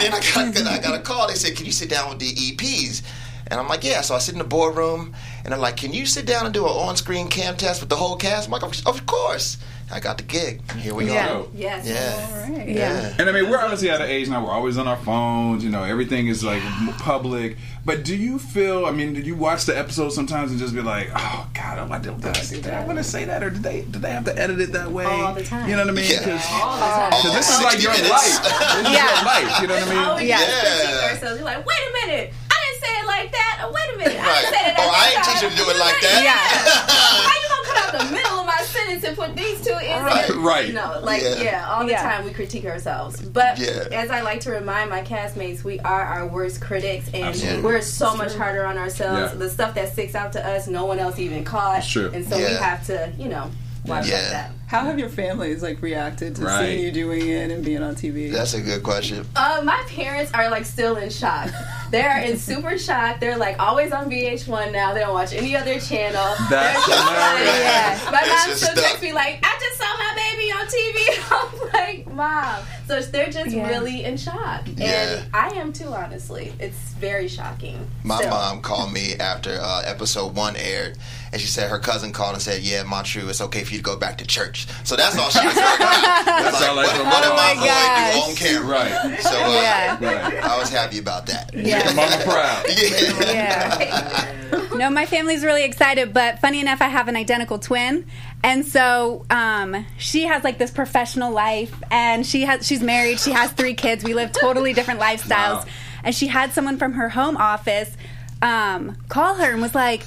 [0.00, 1.28] then I got, I got a call.
[1.28, 3.02] They said, can you sit down with the EPs?
[3.48, 4.00] And I'm like, yeah.
[4.00, 6.64] So I sit in the boardroom, and I'm like, can you sit down and do
[6.64, 8.46] an on-screen cam test with the whole cast?
[8.46, 9.58] I'm like, of, of course.
[9.90, 10.60] I got the gig.
[10.72, 11.28] Here we Yeah.
[11.28, 11.48] go.
[11.54, 11.86] Yes.
[11.86, 12.64] Yeah.
[12.66, 14.42] yeah And I mean, we're obviously at an age now.
[14.44, 15.62] We're always on our phones.
[15.64, 16.62] You know, everything is like
[16.98, 17.56] public.
[17.84, 18.86] But do you feel?
[18.86, 21.86] I mean, did you watch the episode sometimes and just be like, "Oh God, oh,
[21.86, 22.74] why did, did I say that?
[22.74, 24.90] I want to say that, or did they did they have to edit it that
[24.92, 25.68] way?" All the time.
[25.68, 26.06] You know what I mean?
[26.08, 26.22] Yeah.
[26.22, 27.12] 'Cause- All the time.
[27.12, 28.08] All this is like your minutes.
[28.10, 28.22] life.
[28.22, 29.02] This is Yeah.
[29.02, 29.60] your life.
[29.60, 29.98] You know what I mean?
[30.04, 30.36] Always Yeah.
[30.38, 31.10] critique Yeah.
[31.10, 31.36] ourselves.
[31.42, 32.32] You're like, wait a minute.
[32.48, 33.54] I didn't say it like that.
[33.66, 34.20] Or wait a minute.
[34.22, 34.40] I Right.
[34.46, 35.26] didn't say it Oh, like I ain't that.
[35.34, 36.22] teach you to do it like that.
[36.22, 39.70] yeah How you gonna cut out the middle of my sentence and put these two
[39.72, 40.02] in?
[40.02, 40.28] Right.
[40.28, 40.36] there?
[40.38, 40.72] Right.
[40.74, 41.42] No, like Yeah.
[41.42, 42.02] yeah, all the Yeah.
[42.02, 43.20] time we critique ourselves.
[43.20, 43.88] But Yeah.
[43.92, 47.62] as I like to remind my castmates, we are our worst critics, and Absolutely.
[47.62, 49.32] we're so much harder on ourselves.
[49.32, 49.38] Yeah.
[49.38, 51.78] The stuff that sticks out to us, no one else even caught.
[51.78, 52.10] It's true.
[52.12, 53.50] And so we have to, you know,
[53.86, 54.14] watch Yeah.
[54.16, 54.50] like that.
[54.66, 56.60] How have your families like reacted to Right.
[56.66, 58.30] seeing you doing it and being on TV?
[58.32, 59.26] That's a good question.
[59.36, 61.50] Uh, my parents are like still in shock
[61.90, 63.20] They're in super shock.
[63.20, 64.94] They're like always on VH1 now.
[64.94, 66.34] They don't watch any other channel.
[66.50, 67.98] That's They're just like- Yeah.
[68.10, 68.74] My It's mom still stuck.
[68.84, 70.98] texts me like, I just saw my baby on TV.
[71.30, 72.64] I'm like, Mom.
[72.92, 73.68] So they're just Yeah.
[73.68, 74.64] really in shock.
[74.76, 74.86] Yeah.
[75.22, 76.52] And I am too, honestly.
[76.60, 77.86] It's very shocking.
[78.04, 78.28] My Still.
[78.30, 80.98] mom called me after uh, episode one aired,
[81.32, 83.82] and she said her cousin called and said, "Yeah, Montreal, it's okay for you to
[83.82, 86.24] go back to church." So that's all she was working out.
[86.26, 87.36] That's sound like what, some what did mom.
[87.36, 88.68] my Oh boy my do on camera?
[88.70, 89.20] Right.
[89.22, 89.98] So uh, Yeah.
[90.28, 90.44] Right.
[90.44, 91.50] I was happy about that.
[91.54, 91.92] Yeah.
[91.94, 92.64] Mama proud.
[92.68, 93.28] Yeah.
[93.32, 94.28] Yeah.
[94.76, 98.06] No, my family's really excited, but funny enough, I have an identical twin.
[98.44, 103.30] And so um, she has like this professional life and she has she's married, she
[103.30, 104.02] has three kids.
[104.02, 105.64] We live totally different lifestyles.
[105.64, 105.64] Wow.
[106.04, 107.96] And she had someone from her home office
[108.40, 110.02] um, call her and was like,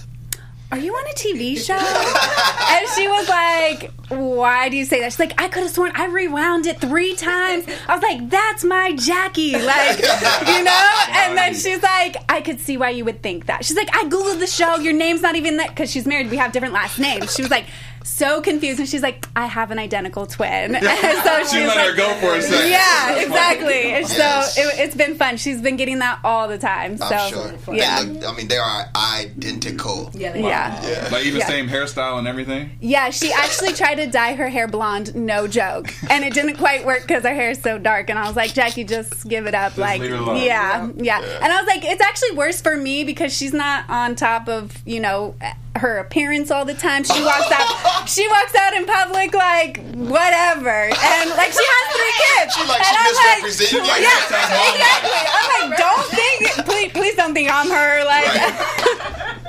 [0.71, 1.73] are you on a TV show?
[2.75, 5.13] and she was like, Why do you say that?
[5.13, 7.65] She's like, I could have sworn I rewound it three times.
[7.87, 9.53] I was like, That's my Jackie.
[9.53, 10.91] Like, you know?
[11.17, 13.63] And then she's like, I could see why you would think that.
[13.63, 14.75] She's like, I Googled the show.
[14.77, 15.69] Your name's not even that.
[15.69, 16.29] Because she's married.
[16.29, 17.33] We have different last names.
[17.33, 17.65] She was like,
[18.05, 18.79] so confused.
[18.79, 20.75] And she's like, I have an identical twin.
[20.75, 20.83] And
[21.23, 22.69] so She she's let like, her go for a second.
[22.69, 23.93] yeah, exactly.
[23.93, 24.55] And Yes.
[24.55, 25.37] So it, it's been fun.
[25.37, 26.97] She's been getting that all the time.
[26.97, 27.73] So I'm sure.
[27.75, 30.11] yeah, They look, I mean, they are identical.
[30.13, 30.31] Yeah.
[30.33, 30.81] they- yeah.
[30.87, 31.09] Yeah.
[31.11, 31.47] Like even Yeah.
[31.47, 32.71] same hairstyle and everything.
[32.79, 35.93] Yeah, she actually tried to dye her hair blonde, no joke.
[36.09, 38.09] And it didn't quite work because her hair is so dark.
[38.09, 39.77] And I was like, Jackie, just give it up.
[39.77, 40.37] like, leave it alone.
[40.37, 44.15] Yeah, yeah, And I was like, it's actually worse for me because she's not on
[44.15, 45.35] top of, you know,
[45.75, 47.03] her appearance all the time.
[47.03, 52.13] She walks out, she walks out in public like whatever, and like she has three
[52.23, 52.53] kids.
[52.55, 53.83] She like and she I'm like, misrepresented you.
[54.03, 55.21] yeah, exactly.
[55.27, 58.03] I'm like, don't think, please, please don't think I'm her.
[58.05, 58.25] Like.
[58.25, 59.31] TMZ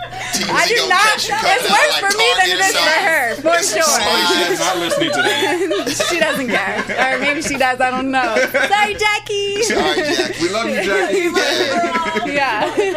[0.49, 1.01] I do not.
[1.01, 3.35] catch you coming It's worse like for me than Target it or is for her,
[3.37, 4.01] for With some sure.
[4.47, 5.93] She's not listening today.
[6.11, 6.85] she doesn't care,
[7.15, 7.81] or maybe she does.
[7.81, 8.37] I don't know.
[8.53, 9.63] Sorry, Jackie.
[9.63, 10.39] Sorry, Jack.
[10.41, 11.31] We love you, Jackie.
[12.37, 12.91] Yeah, yeah,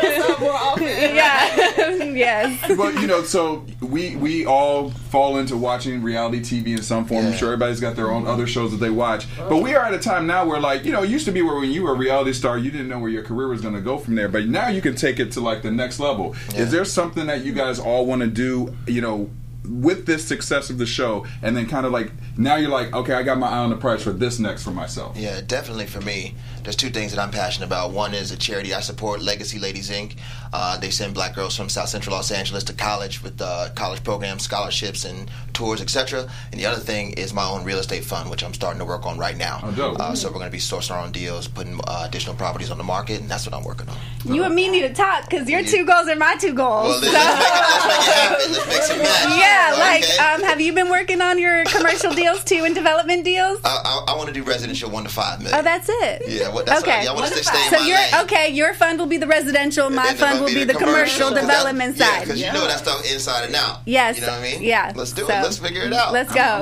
[2.20, 2.70] yes.
[2.78, 7.26] well, you know, so we we all fall into watching reality TV in some form.
[7.26, 9.26] I'm sure everybody's got their own other shows that they watch.
[9.38, 11.42] But we are at a time now where, like, you know, it used to be
[11.42, 13.76] where when you were a reality star, you didn't know where your career was going
[13.76, 14.30] to go from there.
[14.30, 16.36] But now you can take it to like the next level.
[16.52, 16.62] Yeah.
[16.62, 18.76] Is there something that you guys all want to do?
[18.88, 19.30] You know.
[19.68, 23.14] With this success of the show, and then kind of like now you're like, okay,
[23.14, 25.16] I got my eye on the prize for this next for myself.
[25.16, 26.34] Yeah, definitely for me.
[26.64, 27.92] There's two things that I'm passionate about.
[27.92, 30.16] One is a charity I support, Legacy Ladies Inc.
[30.52, 34.04] Uh, they send black girls from South Central Los Angeles to college with uh, college
[34.04, 36.28] programs, scholarships, and tours, etc.
[36.52, 39.06] And the other thing is my own real estate fund, which I'm starting to work
[39.06, 39.60] on right now.
[39.64, 39.96] Oh.
[40.00, 42.78] Uh, so we're going to be sourcing our own deals, putting uh, additional properties on
[42.78, 43.98] the market, and that's what I'm working on.
[44.26, 47.02] You and me need to talk because your two goals are my two goals.
[47.02, 48.52] Well, So- let's, make, let's make it happen.
[48.52, 49.40] Let's make some match.
[49.40, 53.60] yeah, like, um, have you been working on your commercial deals too and development deals?
[53.64, 55.60] I, I, I want to do residential one to five million.
[55.60, 56.24] Oh, that's it.
[56.28, 56.49] yeah.
[56.54, 57.00] What, that's Okay.
[57.00, 58.14] What I, I want to to stay in So my your lane.
[58.26, 60.74] okay, your fund will be the residential, my And then fund it'll will be the
[60.74, 62.20] commercial That- development yeah, side.
[62.22, 63.82] because you know that stuff inside and out.
[63.86, 64.18] Yes.
[64.20, 64.62] You know what I mean?
[64.64, 64.92] Yeah.
[64.96, 65.42] Let's do So, it.
[65.44, 66.12] Let's figure it out.
[66.14, 66.40] Let's go.
[66.40, 66.62] yeah.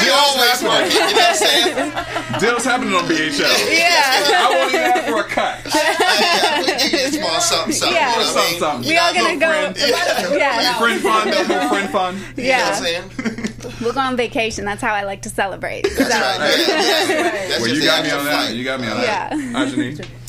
[0.00, 0.94] we always work it.
[0.94, 1.92] You know what I'm saying?
[2.40, 3.44] Deals happening on BHL.
[3.74, 4.36] Yeah.
[4.36, 5.58] I won't even ask for a cut.
[6.14, 7.96] Yeah, we give you a small something, something.
[7.96, 8.12] Yeah.
[8.12, 8.60] You know what I mean?
[8.60, 8.88] Something, something.
[8.88, 9.76] We all not gonna no go- friend.
[9.76, 10.36] Yeah.
[10.36, 10.78] Yeah.
[10.78, 12.18] Friend fund, that little friend fund.
[12.36, 13.02] You know what I'm Yeah.
[13.08, 13.53] saying?
[13.80, 14.64] We'll go on vacation.
[14.64, 15.82] That's how I like to celebrate.
[15.82, 16.38] That's So, right.
[16.38, 17.30] Yeah, yeah.
[17.48, 18.54] That's Well, you got me actual on that.
[18.54, 19.28] You got me on Yeah.
[19.30, 19.68] that.
[19.68, 20.06] Ajani?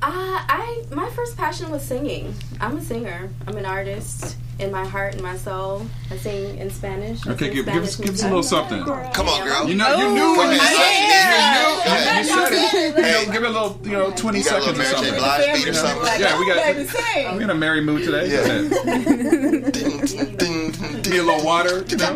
[0.00, 2.32] Uh, I my first passion was singing.
[2.60, 3.28] I'm a singer.
[3.46, 5.84] I'm an artist in my heart and my soul.
[6.10, 7.26] I sing in Spanish.
[7.26, 8.84] I Okay, sing give, give us give us a little something.
[8.84, 9.68] Come on, girl.
[9.68, 10.98] You know, you knew when you Oh, said it.
[11.08, 12.18] You knew.
[12.18, 12.72] You said it.
[12.96, 13.24] You know, Hey.
[13.32, 15.14] give it a little, you know, 20 You seconds or something.
[15.14, 16.20] Blige beat or something?
[16.20, 16.56] Yeah, we got.
[16.76, 17.36] Baby, sing.
[17.36, 18.28] We're in a merry mood today.
[18.30, 18.70] Go ahead.
[21.08, 21.84] Need a little water.
[21.88, 22.14] You know?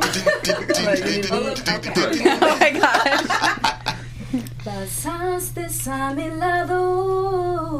[2.43, 3.27] oh my gosh.
[4.65, 7.72] Pasaste a mi lado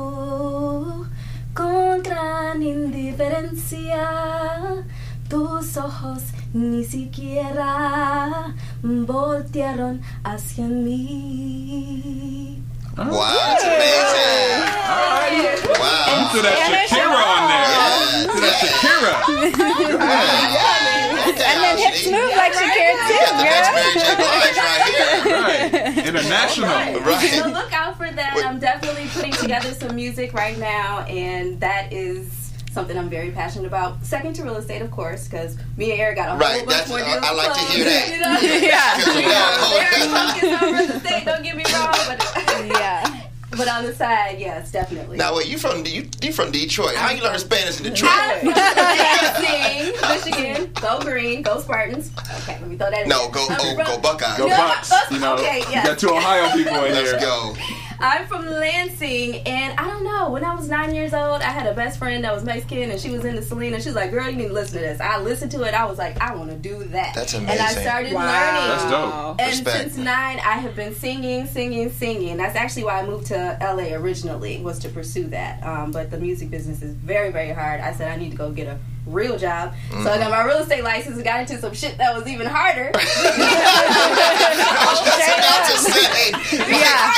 [1.55, 4.09] con gran indiferencia.
[5.29, 12.59] Tus ojos ni siquiera voltearon hacia mí.
[12.99, 13.05] Ah.
[13.09, 14.61] Wow, that's amazing.
[15.33, 16.29] You Wow.
[16.33, 17.69] threw that Shakira on there.
[18.21, 19.13] You threw that Shakira.
[21.23, 22.13] Okay, And then hips Ashley.
[22.13, 24.17] move like Shakira You got the next Mary too, girl.
[24.21, 25.09] Blige right here.
[27.03, 27.33] Right.
[27.33, 28.33] So look out for that.
[28.45, 28.92] I'm definitely putting
[29.43, 34.03] together some music right now, and that is something I'm very passionate about.
[34.05, 36.89] Second to real estate, of course, because me and Eric got a Right, whole bunch
[36.89, 37.25] more I- deals.
[37.25, 38.09] I like to hear that.
[38.09, 38.39] You know?
[38.67, 38.97] Yeah.
[39.21, 41.25] You know, Very focused on real estate.
[41.27, 42.19] Don't get me wrong, but
[42.67, 43.21] Yeah.
[43.51, 45.19] but on the side, yes, definitely.
[45.19, 46.95] Now wait, you from you, you from Detroit?
[46.95, 48.11] How you learn Spanish in Detroit?
[48.43, 52.11] Sing, Michigan, go green, go Spartans.
[52.43, 53.09] Okay, let me throw that in.
[53.11, 54.39] No, go I'm oh, from- go Buckeyes.
[54.39, 54.89] Go No, Bucks.
[54.89, 57.21] Bucks, You know, okay, you got two Ohio people in Let's here.
[57.21, 57.55] go.
[58.03, 60.31] I'm from Lansing, and I don't know.
[60.31, 63.01] When I was nine years old, I had a best friend that was Mexican, and
[63.01, 63.81] she was into Selena.
[63.81, 65.73] She was like, "Girl, you need to listen to this." I listened to it.
[65.73, 67.51] I was like, "I want to do that." That's amazing.
[67.53, 67.83] And I amazing.
[67.83, 68.21] started Wow.
[68.25, 68.69] learning.
[68.69, 69.41] That's dope.
[69.41, 69.77] And Respect.
[69.77, 72.37] since nine, I have been singing, singing, singing.
[72.39, 75.65] That's actually why I moved to LA originally, was to pursue that.
[75.65, 77.81] Um, but the music business is very, very hard.
[77.81, 79.75] I said I need to go get a real job.
[79.91, 80.31] So I got mm-hmm.
[80.31, 82.89] my real estate license and got into some shit that was even harder.
[82.89, 83.01] About
[85.67, 86.31] to say,
[86.69, 87.11] Yeah.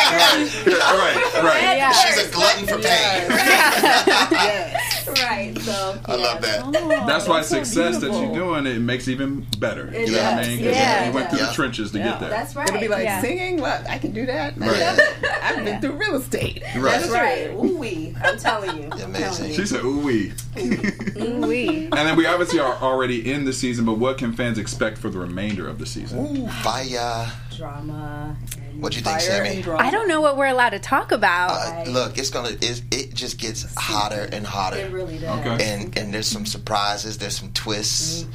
[0.95, 1.77] right, right.
[1.77, 1.93] Yeah.
[1.93, 2.83] she's a glutton for pain.
[3.31, 5.09] yes.
[5.21, 5.59] right.
[5.59, 6.41] So I love yeah.
[6.41, 6.63] that.
[6.65, 9.89] Oh, that's why That's so success that you're doing it makes it even better.
[9.93, 10.57] It you know what I mean?
[10.57, 10.65] mean?
[10.67, 11.07] 'Cause Yeah.
[11.07, 11.47] You went through Yeah.
[11.47, 12.05] the trenches to Yeah.
[12.11, 12.31] get there.
[12.31, 12.69] That's right.
[12.69, 13.21] It'll be like Yeah.
[13.21, 13.61] singing.
[13.61, 14.55] What I can do that.
[14.57, 14.99] Right.
[15.43, 16.63] I've been through real estate.
[16.77, 17.01] Right.
[17.01, 17.51] That's right.
[17.53, 18.15] Ooh wee.
[18.23, 18.91] I'm telling you.
[19.05, 19.53] Amazing.
[19.55, 21.65] she said, "Ooh wee." We.
[21.95, 25.09] And then we obviously are already in the season, but what can fans expect for
[25.11, 26.19] the remainder of the season?
[26.45, 27.31] Ooh, Fire.
[27.57, 28.37] Drama.
[28.79, 29.63] What'd you think, Fire and Sammy?
[29.63, 29.83] drama.
[29.83, 31.51] I don't know what we're allowed to talk about.
[31.51, 32.51] Uh, look, it's gonna.
[32.61, 34.79] It, it just gets hotter and hotter.
[34.79, 35.47] It really does.
[35.47, 35.73] Okay.
[35.73, 38.27] and and there's some surprises, there's some twists,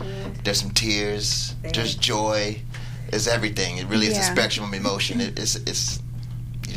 [0.43, 2.61] there's some tears, there's joy,
[3.09, 3.77] It's everything.
[3.77, 5.19] It really is a spectrum of emotion.
[5.19, 6.08] It, it's it's you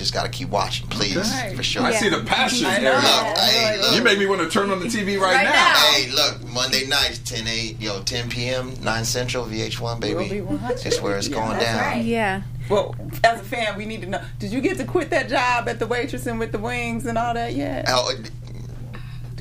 [0.02, 1.54] just got to keep watching, please, Okay.
[1.54, 1.82] for sure.
[1.82, 2.00] I Yeah.
[2.00, 2.92] see the passion, I know.
[2.92, 3.02] Eric.
[3.04, 3.94] Look, hey, look.
[3.94, 5.52] You make me want to turn on the TV right, Right now.
[5.52, 5.74] now.
[5.92, 10.40] Hey, look, Monday nights, 10 8, yo, 10 p.m., 9 Central, VH1, baby.
[10.40, 10.64] We'll be.
[10.84, 11.80] It's where it's Yeah, going down.
[11.80, 12.04] right.
[12.04, 12.42] Yeah.
[12.68, 12.94] Well,
[13.24, 14.20] as a fan, we need to know.
[14.38, 17.18] Did you get to quit that job at the waitress and with the wings and
[17.18, 17.84] all that yet?
[17.88, 18.14] Oh, uh,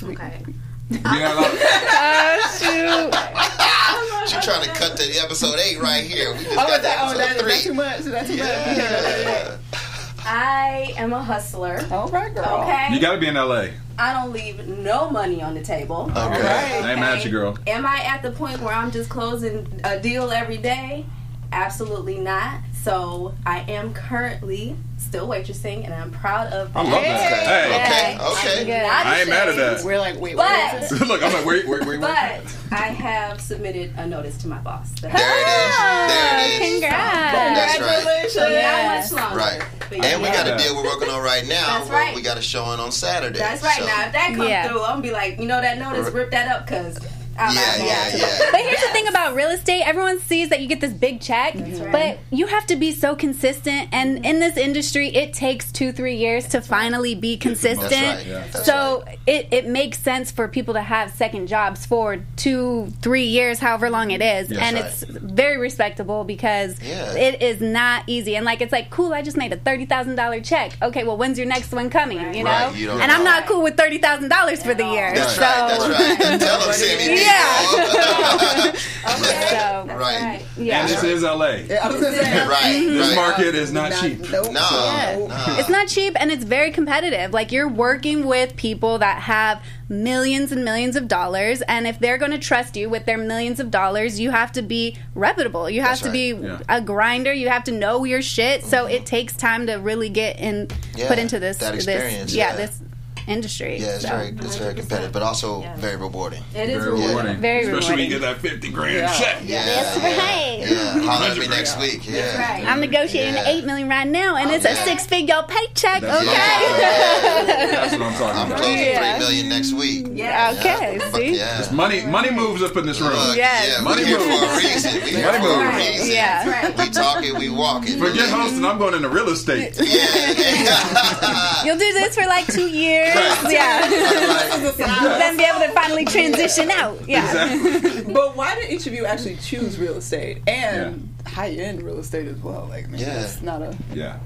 [0.03, 0.41] Okay.
[0.89, 4.29] You know, like- Oh shoot.
[4.29, 6.33] she trying to cut the episode 8 right here.
[6.33, 7.61] We just Oh, got is to that, oh, episode that, is that 3.
[7.61, 7.99] too much?
[7.99, 9.55] Is that too Yeah.
[9.71, 9.80] much?
[10.25, 11.85] I am a hustler.
[11.91, 12.61] All right, girl.
[12.61, 12.93] Okay.
[12.93, 13.67] you got to be in LA.
[13.97, 16.09] I don't leave no money on the table.
[16.11, 16.19] Okay.
[16.19, 16.81] Right.
[16.83, 17.57] I ain't mad at you, girl.
[17.67, 21.05] Am I at the point where I'm just closing a deal every day?
[21.51, 22.61] Absolutely not.
[22.83, 26.91] So I am currently still waitressing, and I'm proud of I that.
[26.91, 27.67] love that.
[27.67, 28.17] Okay, Hey.
[28.17, 28.65] okay, okay.
[28.65, 28.89] Good.
[28.89, 29.83] I ain't mad at that.
[29.85, 31.07] We're like, wait, But- what is it?
[31.07, 32.01] Look, I'm like, wait, wait, wait, wait.
[32.01, 34.89] But I have submitted a notice to my boss.
[34.99, 35.77] There it is.
[35.77, 36.71] There it is.
[36.81, 37.33] Congrats.
[37.33, 37.95] That's right.
[37.97, 38.35] Congratulations.
[38.51, 38.87] Yeah.
[38.87, 39.37] not much longer.
[39.37, 39.61] Right.
[39.89, 41.79] But And we got a deal we're working on right now.
[41.79, 42.15] That's right.
[42.15, 43.37] We got a showing on Saturday.
[43.39, 43.77] That's right.
[43.79, 44.67] So- Now, if that comes Yeah.
[44.69, 46.97] through, I'm gonna be like, you know that notice, rip that up, cause
[47.37, 48.37] I'm Yeah, yeah, yeah.
[48.51, 51.55] But here's the thing about real estate: everyone sees that you get this big check,
[51.55, 51.91] right.
[51.91, 53.89] but you have to be so consistent.
[53.91, 57.89] And in this industry, it takes two, three years to finally be consistent.
[57.89, 58.27] That's right.
[58.27, 58.47] Yeah.
[58.51, 63.25] That's so it, it makes sense for people to have second jobs for two, three
[63.25, 64.59] years, however long it is, Yes.
[64.61, 67.13] and That's it's very respectable because Yeah.
[67.15, 68.35] it is not easy.
[68.35, 70.73] And like it's like, cool, I just made a thirty thousand dollar check.
[70.81, 72.33] Okay, well, when's your next one coming?
[72.33, 74.85] You know, Right, you don't and I'm not cool with thirty thousand dollars for the
[74.85, 75.13] year.
[75.13, 75.77] That's so, right.
[76.19, 76.41] That's
[76.81, 77.20] right.
[77.23, 78.63] Tell them, Sammy.
[78.65, 78.73] Yeah.
[79.01, 79.47] Okay.
[79.49, 80.45] So, That's Right.
[80.57, 80.81] yeah.
[80.81, 81.47] And this is LA.
[81.67, 82.87] Yeah, I was gonna say, Right.
[82.87, 83.15] This right.
[83.15, 84.19] market is not cheap.
[84.29, 84.51] Nope.
[84.51, 84.59] No.
[84.71, 85.15] Yeah.
[85.27, 85.55] no.
[85.57, 87.31] It's not cheap and it's very competitive.
[87.33, 92.19] Like you're working with people that have millions and millions of dollars and if they're
[92.19, 95.67] going to trust you with their millions of dollars, you have to be reputable.
[95.69, 96.33] You have That's to be.
[96.33, 96.59] Yeah.
[96.69, 98.63] a grinder, you have to know your shit.
[98.63, 98.93] So mm-hmm.
[98.93, 101.87] it takes time to really get in Yeah, put into this that this
[102.33, 102.55] yeah, yeah.
[102.55, 102.81] this
[103.27, 103.77] industry.
[103.77, 105.75] Yeah, it's So, very, it's very competitive, but also Yeah.
[105.77, 106.43] very rewarding.
[106.55, 107.07] It is Very rewarding.
[107.09, 107.37] rewarding.
[107.41, 109.13] Very Especially when you get that 50 grand Yeah.
[109.19, 109.37] check.
[109.45, 110.59] Yeah, That's yeah, right.
[110.61, 111.91] Yeah, holler at me next grand.
[111.91, 112.01] week.
[112.07, 112.65] Yeah, That's right.
[112.67, 113.47] I'm negotiating Yeah.
[113.49, 117.71] 8 million right now and it's a six figure paycheck, That's okay?
[117.71, 118.57] That's what I'm talking I'm about.
[118.61, 119.17] closing Yeah.
[119.17, 120.07] three million next week.
[120.13, 120.53] Yeah.
[120.59, 121.11] Okay, Yeah.
[121.13, 121.37] see?
[121.37, 121.67] Yeah.
[121.71, 123.11] Money, money moves up in this room.
[123.13, 123.67] Look, Yes.
[123.77, 124.63] yeah, Money we here for a moves.
[124.63, 124.93] reason.
[125.03, 126.09] We here Money moves.
[126.09, 126.71] Yeah.
[126.77, 127.97] We talk it, we walk it.
[127.99, 128.65] Forget hosting.
[128.65, 129.73] I'm going into real estate.
[129.79, 131.61] Yeah.
[131.65, 133.10] You'll do this for like 2 years.
[133.15, 133.51] Right.
[133.53, 133.89] Yeah.
[135.19, 136.97] then be able to finally transition out.
[137.07, 137.59] Yeah.
[138.07, 142.27] But why did each of you actually choose real estate and high end real estate
[142.27, 142.67] as well?
[142.69, 143.21] Like, I mean, Yeah.
[143.23, 143.75] it's not a.
[143.93, 144.19] Yeah.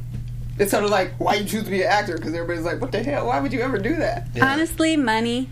[0.57, 2.91] It's sort of like why you choose to be an actor because everybody's like, what
[2.91, 3.27] the hell?
[3.27, 4.27] Why would you ever do that?
[4.41, 5.49] Honestly, money.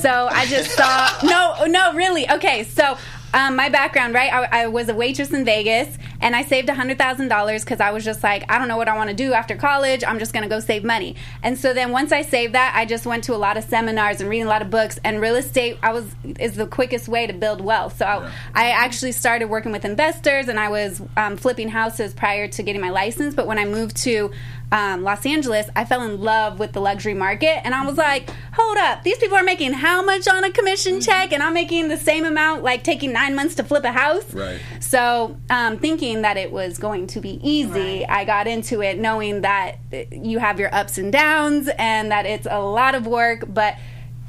[0.00, 2.28] So I just saw no, no, really.
[2.30, 2.96] Okay, so
[3.34, 4.32] um, my background, right?
[4.32, 7.90] I, I was a waitress in Vegas, and I saved hundred thousand dollars because I
[7.90, 10.02] was just like, I don't know what I want to do after college.
[10.02, 11.16] I'm just gonna go save money.
[11.42, 14.20] And so then once I saved that, I just went to a lot of seminars
[14.20, 14.98] and reading a lot of books.
[15.04, 16.06] And real estate, I was
[16.38, 17.98] is the quickest way to build wealth.
[17.98, 22.48] So I, I actually started working with investors, and I was um, flipping houses prior
[22.48, 23.34] to getting my license.
[23.34, 24.30] But when I moved to
[24.70, 28.28] um, Los Angeles, I fell in love with the luxury market, and I was like,
[28.52, 31.88] "Hold up, these people are making how much on a commission check, and I'm making
[31.88, 34.60] the same amount, like taking nine months to flip a house." Right.
[34.80, 39.40] So, um, thinking that it was going to be easy, I got into it knowing
[39.40, 39.78] that
[40.12, 43.76] you have your ups and downs, and that it's a lot of work, but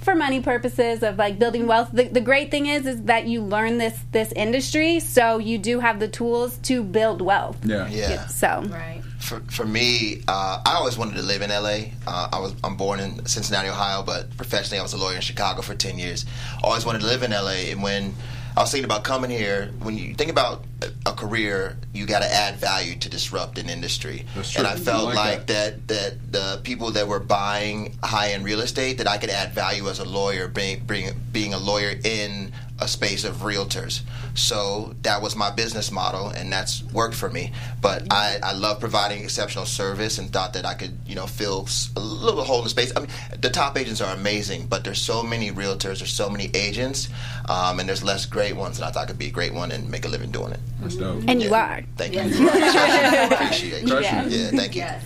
[0.01, 3.41] for money purposes of like building wealth the, the great thing is is that you
[3.41, 7.85] learn this this industry so you do have the tools to build wealth Yeah.
[7.89, 8.25] Yeah.
[8.27, 9.01] so Right.
[9.19, 11.91] For, for me, uh, I always wanted to live in LA.
[12.07, 15.21] Uh, I was I'm born in Cincinnati, Ohio, but professionally I was a lawyer in
[15.21, 16.25] Chicago for ten years.
[16.63, 18.13] Always wanted to live in LA, and when
[18.59, 19.71] I was thinking about coming here.
[19.81, 20.65] When you think about
[21.05, 24.25] a career, you got to add value to disrupt an industry.
[24.57, 25.87] And I felt I like like that.
[25.87, 29.87] that the people that were buying high end real estate that I could add value
[29.87, 32.51] as a lawyer, being being, being a lawyer in
[32.81, 34.01] a space of realtors.
[34.35, 37.51] So that was my business model, and that's worked for me.
[37.81, 41.67] But I, I love providing exceptional service, and thought that I could, you know, fill
[41.95, 42.91] a little hole in the space.
[42.95, 43.09] I mean,
[43.39, 47.09] the top agents are amazing, but there's so many realtors, there's so many agents,
[47.47, 49.71] um, and there's less great ones, and I thought I could be a great one
[49.71, 50.59] and make a living doing it.
[50.81, 51.23] That's dope.
[51.27, 51.81] And you are.
[51.97, 52.21] Thank you.
[53.31, 53.87] Appreciate you.
[53.87, 54.31] Crushing it.
[54.31, 54.81] Yeah, thank you.
[54.81, 55.03] Yes.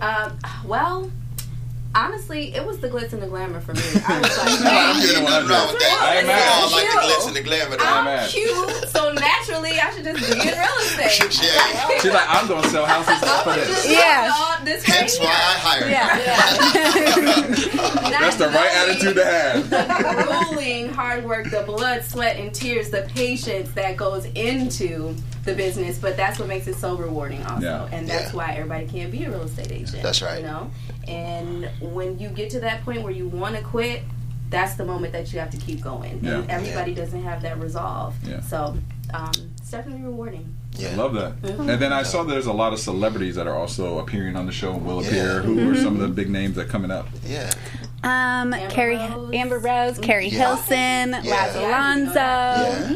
[0.00, 1.10] Um, well,
[1.94, 3.80] honestly, it was the glitz and the glamour for me.
[4.06, 5.98] I was like, I'm man, giving nothing wrong with that.
[6.02, 7.04] I am We all like the Cute.
[7.10, 7.76] glitz and the glamour.
[7.76, 7.84] though.
[7.84, 8.30] I'm mad.
[8.30, 11.40] cute, so naturally I should just be in real estate.
[11.44, 11.98] Yeah.
[12.00, 13.90] She's like, I'm gonna sell houses for this.
[13.90, 14.32] Yeah.
[14.34, 16.18] All this Hence why I hired Yeah.
[18.10, 19.70] That's the right attitude to have.
[19.70, 25.14] The grueling hard work, the blood, sweat, and tears, the patience that goes into
[25.44, 27.88] the business, but that's what makes it so rewarding, also, Yeah.
[27.92, 28.36] and that's Yeah.
[28.38, 30.02] why everybody can't be a real estate agent.
[30.02, 30.40] That's right.
[30.40, 30.70] You know,
[31.06, 34.02] and when you get to that point where you want to quit,
[34.50, 36.20] that's the moment that you have to keep going.
[36.22, 36.38] Yeah.
[36.38, 38.14] And everybody doesn't have that resolve.
[38.26, 38.40] Yeah.
[38.40, 38.76] So
[39.12, 40.54] um, it's definitely rewarding.
[40.76, 40.90] Yeah.
[40.90, 41.32] I love that.
[41.42, 44.52] And then I saw there's a lot of celebrities that are also appearing on the
[44.52, 45.36] show and will appear.
[45.36, 45.42] Yeah.
[45.42, 47.06] Who are some of the big names that coming up?
[47.24, 47.50] Yeah.
[48.02, 49.30] Um, Amber Keri, Rose.
[49.34, 50.56] Amber Rose, Keri Yeah.
[50.56, 52.14] Hilson, Laz Alonso.
[52.14, 52.93] Yeah.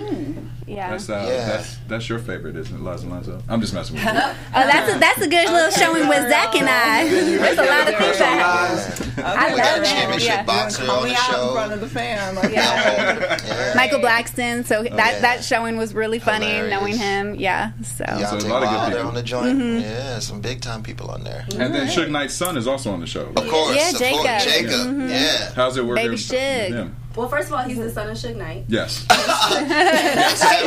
[0.89, 0.97] Yeah.
[0.97, 1.47] That's uh, Yeah.
[1.47, 3.43] that's that's your favorite, isn't it, Liza Alonso?
[3.49, 4.11] I'm just messing with you.
[4.59, 7.09] Oh, that's a, that's a good little showing with Zach and I.
[7.09, 9.25] There's a lot of Crush on feedback.
[9.25, 10.43] I We love got a championship Yeah.
[10.45, 11.53] boxer Call on me the out in show.
[11.53, 12.35] front of the fam.
[12.37, 13.39] Like, Yeah.
[13.47, 13.73] Yeah.
[13.77, 14.65] Michael Blackson.
[14.67, 15.19] So that yeah.
[15.21, 16.71] that showing was really funny Hilarious.
[16.81, 17.35] knowing him.
[17.37, 17.73] Yeah.
[17.83, 19.09] So So a Deontay lot of good Wilder people.
[19.09, 19.59] on the joint.
[19.59, 19.81] Mm-hmm.
[19.81, 21.45] Yeah, some big time people on there.
[21.59, 23.27] And then Suge Knight's son is also on the show.
[23.37, 23.77] Of course.
[23.77, 23.99] Yeah, of.
[23.99, 24.25] Jacob.
[24.27, 25.09] Mm-hmm.
[25.09, 25.11] Jacob.
[25.11, 25.53] Yeah.
[25.55, 26.05] How's it working?
[26.05, 26.91] Baby with Suge.
[27.19, 27.21] Him?
[27.21, 28.65] Well, first of all, he's the son of Suge Knight.
[28.69, 29.03] Yes.
[29.11, 29.17] you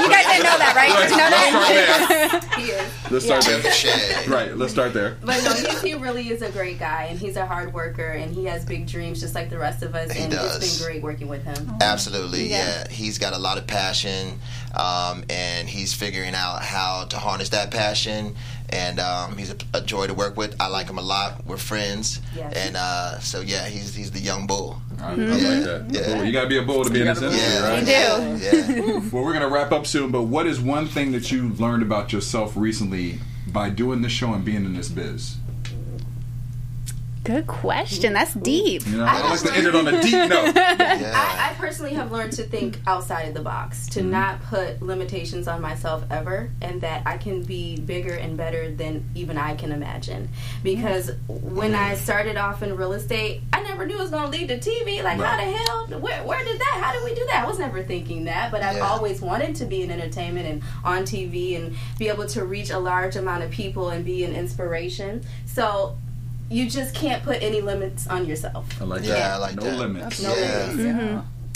[0.10, 0.90] guys didn't know that, right?
[0.90, 1.52] You didn't know?
[1.60, 2.42] Let's start there.
[2.62, 3.12] He is.
[3.12, 3.72] Let's start Jacob there.
[3.74, 4.28] Shea.
[4.30, 4.56] Right.
[4.58, 5.18] Let's start there.
[5.24, 8.34] But no, he, he really is a great guy, and he's a hard worker, and
[8.34, 10.12] he has big dreams just like the rest of us.
[10.12, 10.58] He and does.
[10.58, 11.72] it's been great working with him.
[11.82, 12.84] Absolutely, Yeah.
[12.84, 12.88] yeah.
[12.90, 14.40] He's got a lot of passion,
[14.76, 18.36] um, and he's figuring out how to harness that passion.
[18.74, 20.56] And um, he's a, a joy to work with.
[20.62, 21.46] I like him a lot.
[21.46, 22.54] We're friends, Yes.
[22.56, 24.82] and uh, so yeah, he's he's the young bull.
[25.00, 25.32] I, I Mm-hmm.
[25.88, 25.94] like.
[25.96, 26.16] Yeah.
[26.16, 26.24] Bull.
[26.26, 27.80] You gotta be a bull to be in this industry, Yeah, right?
[27.80, 28.84] You do.
[28.86, 29.00] Yeah.
[29.12, 32.14] Well, we're gonna wrap up soon, but what is one thing that you learned about
[32.14, 35.36] yourself recently by doing this show and being in this biz?
[37.24, 38.14] Good question.
[38.14, 38.86] That's deep.
[38.88, 40.56] You know, I like to end it on a deep note.
[40.56, 41.12] yeah.
[41.40, 44.10] I, I personally have learned to think outside of the box, to mm-hmm.
[44.10, 49.08] not put limitations on myself ever, and that I can be bigger and better than
[49.14, 50.30] even I can imagine.
[50.64, 54.38] Because when I started off in real estate, I never knew it was going to
[54.38, 55.04] lead to TV.
[55.04, 56.00] Like, how the hell?
[56.00, 56.80] Where, where did that?
[56.84, 57.44] How did we do that?
[57.44, 58.88] I was never thinking that, but I've Yeah.
[58.88, 62.80] always wanted to be in entertainment and on TV and be able to reach a
[62.80, 65.24] large amount of people and be an inspiration.
[65.46, 65.98] So.
[66.52, 68.68] You just can't put any limits on yourself.
[68.82, 69.32] I like Yeah, that.
[69.32, 69.80] I like no that.
[69.80, 70.22] limits.
[70.22, 70.68] No Yeah.
[70.68, 70.78] limits.
[70.78, 70.86] Yeah.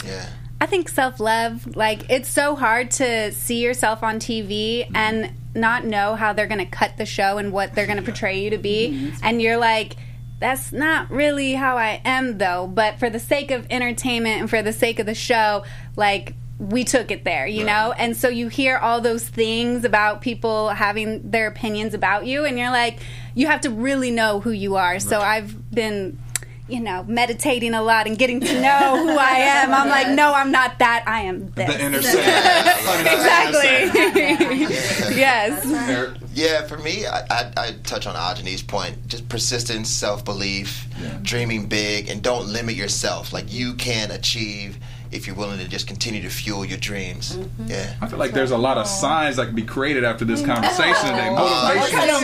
[0.05, 0.21] yeah.
[0.25, 0.33] Mm-hmm.
[0.61, 4.95] I think self love, like, it's so hard to see yourself on TV mm-hmm.
[4.95, 8.03] and not know how they're going to cut the show and what they're going to
[8.03, 8.91] portray you to be.
[8.91, 9.17] Mm-hmm.
[9.23, 9.97] And you're like,
[10.39, 12.67] that's not really how I am, though.
[12.67, 15.63] But for the sake of entertainment and for the sake of the show,
[15.95, 17.93] like, we took it there, you know?
[17.97, 22.57] And so you hear all those things about people having their opinions about you, and
[22.57, 22.99] you're like,
[23.33, 24.99] you have to really know who you are.
[24.99, 26.19] So I've been
[26.67, 29.71] you know, meditating a lot and getting to know who I am.
[29.71, 31.03] I'm like, no, I'm not that.
[31.05, 31.69] I am this.
[31.75, 33.05] The inner sanctum.
[33.05, 35.15] exactly.
[35.15, 36.15] yes.
[36.33, 38.97] Yeah, for me, I, I, I touch on Ajani's point.
[39.07, 41.19] Just persistence, self belief, Yeah.
[41.21, 43.31] dreaming big, and don't limit yourself.
[43.31, 44.79] Like you can achieve
[45.15, 47.35] if you're willing to just continue to fuel your dreams.
[47.35, 47.67] Mm-hmm.
[47.67, 47.95] Yeah.
[48.01, 50.51] I feel like there's a lot of signs that can be created after this mm-hmm.
[50.51, 51.29] conversation today.
[51.31, 52.23] Oh, Motivation kind signs.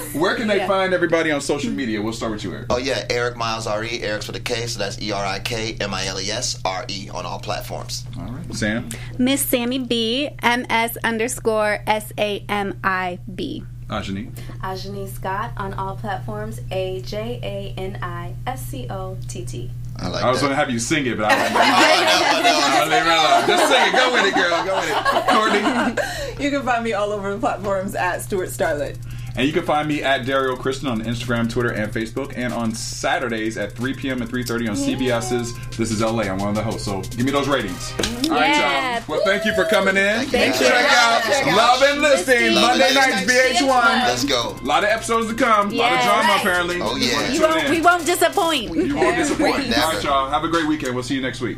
[0.15, 2.01] Where can they find everybody on social media?
[2.01, 2.67] We'll start with you, Eric.
[2.69, 4.01] Oh yeah, Eric Miles R E.
[4.01, 6.61] Eric's with a K, so that's E R I K M I L E S
[6.63, 8.05] R E on all platforms.
[8.17, 8.55] All right.
[8.55, 10.29] Sam, Miss Sammy B.
[10.41, 13.63] M S underscore S A M I B.
[13.89, 14.31] Ajani.
[14.63, 16.59] Ajani Scott on all platforms.
[16.71, 19.69] A J A N I S C O T T.
[19.97, 20.47] I like I was that.
[20.47, 21.63] going to have you sing it, but I was like,
[22.81, 23.47] I'll leave it.
[23.47, 23.91] Just sing it.
[23.95, 24.65] Go with it, girl.
[24.65, 25.95] Go with it.
[25.95, 26.11] Courtney.
[26.43, 28.97] You can find me all over the platforms at Stuart Starlet.
[29.37, 32.73] And you can find me at Dario Kristen on Instagram, Twitter, and Facebook, and on
[32.73, 34.21] Saturdays at 3 p.m.
[34.21, 36.23] and 3:30 on CBS's This Is LA.
[36.23, 37.91] I'm one of the hosts, so give me those ratings.
[38.29, 39.03] All right, y'all.
[39.07, 40.25] Well, thank you for coming in.
[40.27, 40.67] Thank you.
[40.67, 42.61] Check out Check out Love and Listing Listing.
[42.61, 43.67] Monday nights Listing.
[43.67, 44.07] VH1.
[44.07, 44.57] Let's go.
[44.61, 45.71] A lot of episodes to come.
[45.71, 46.79] A lot of drama apparently.
[46.81, 47.13] Oh, yeah.
[47.15, 48.73] wanna We won't, we won't disappoint.
[48.73, 49.69] You won't disappoint.
[49.69, 49.81] Never.
[49.81, 50.29] All right, y'all.
[50.29, 50.95] Have a great weekend.
[50.95, 51.57] We'll see you next week.